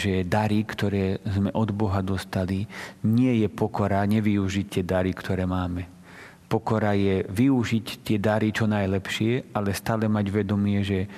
že 0.00 0.24
dary, 0.24 0.64
ktoré 0.64 1.20
sme 1.28 1.52
od 1.52 1.70
Boha 1.76 2.00
dostali, 2.00 2.64
nie 3.04 3.44
je 3.44 3.52
pokora 3.52 4.00
nevyužiť 4.08 4.66
tie 4.80 4.82
dary, 4.86 5.12
ktoré 5.12 5.44
máme. 5.44 5.84
pokora 6.52 6.92
je 6.92 7.24
využiť 7.24 8.04
tie 8.04 8.20
dary 8.20 8.52
čo 8.52 8.68
najlepšie, 8.68 9.56
ale 9.56 9.72
stále 9.72 10.04
mať 10.04 10.26
vedomie, 10.28 10.84
že 10.84 11.08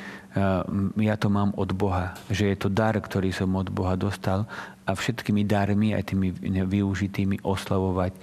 ja 0.94 1.14
to 1.18 1.26
mám 1.26 1.50
od 1.58 1.74
Boha. 1.74 2.14
Že 2.30 2.54
je 2.54 2.56
to 2.58 2.68
dar, 2.70 2.94
ktorý 2.94 3.34
som 3.34 3.50
od 3.58 3.66
Boha 3.66 3.98
dostal 3.98 4.46
a 4.86 4.90
všetkými 4.94 5.42
darmi, 5.42 5.90
aj 5.90 6.14
tými 6.14 6.30
využitými 6.62 7.42
oslavovať 7.42 8.14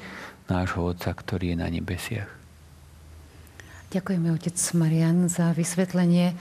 nášho 0.48 0.96
Otca, 0.96 1.12
ktorý 1.12 1.56
je 1.56 1.58
na 1.60 1.68
nebesiach. 1.68 2.41
Ďakujeme, 3.92 4.32
Otec 4.32 4.56
Marian, 4.80 5.28
za 5.28 5.52
vysvetlenie, 5.52 6.32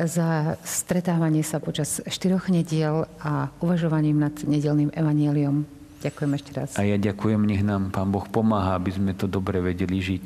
za 0.00 0.56
stretávanie 0.64 1.44
sa 1.44 1.60
počas 1.60 2.00
štyroch 2.08 2.48
nediel 2.48 3.04
a 3.20 3.52
uvažovaním 3.60 4.16
nad 4.16 4.32
nedelným 4.32 4.88
evanieliom. 4.96 5.68
Ďakujem 6.00 6.30
ešte 6.32 6.50
raz. 6.56 6.68
A 6.80 6.88
ja 6.88 6.96
ďakujem, 6.96 7.44
nech 7.44 7.60
nám 7.60 7.92
Pán 7.92 8.08
Boh 8.08 8.24
pomáha, 8.24 8.80
aby 8.80 8.96
sme 8.96 9.12
to 9.12 9.28
dobre 9.28 9.60
vedeli 9.60 10.00
žiť. 10.00 10.24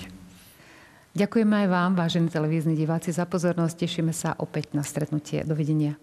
Ďakujeme 1.19 1.67
aj 1.67 1.69
vám, 1.69 1.91
vážení 1.99 2.31
televízni 2.31 2.79
diváci, 2.79 3.11
za 3.11 3.27
pozornosť. 3.27 3.83
Tešíme 3.83 4.15
sa 4.15 4.39
opäť 4.39 4.71
na 4.71 4.87
stretnutie. 4.87 5.43
Dovidenia. 5.43 5.99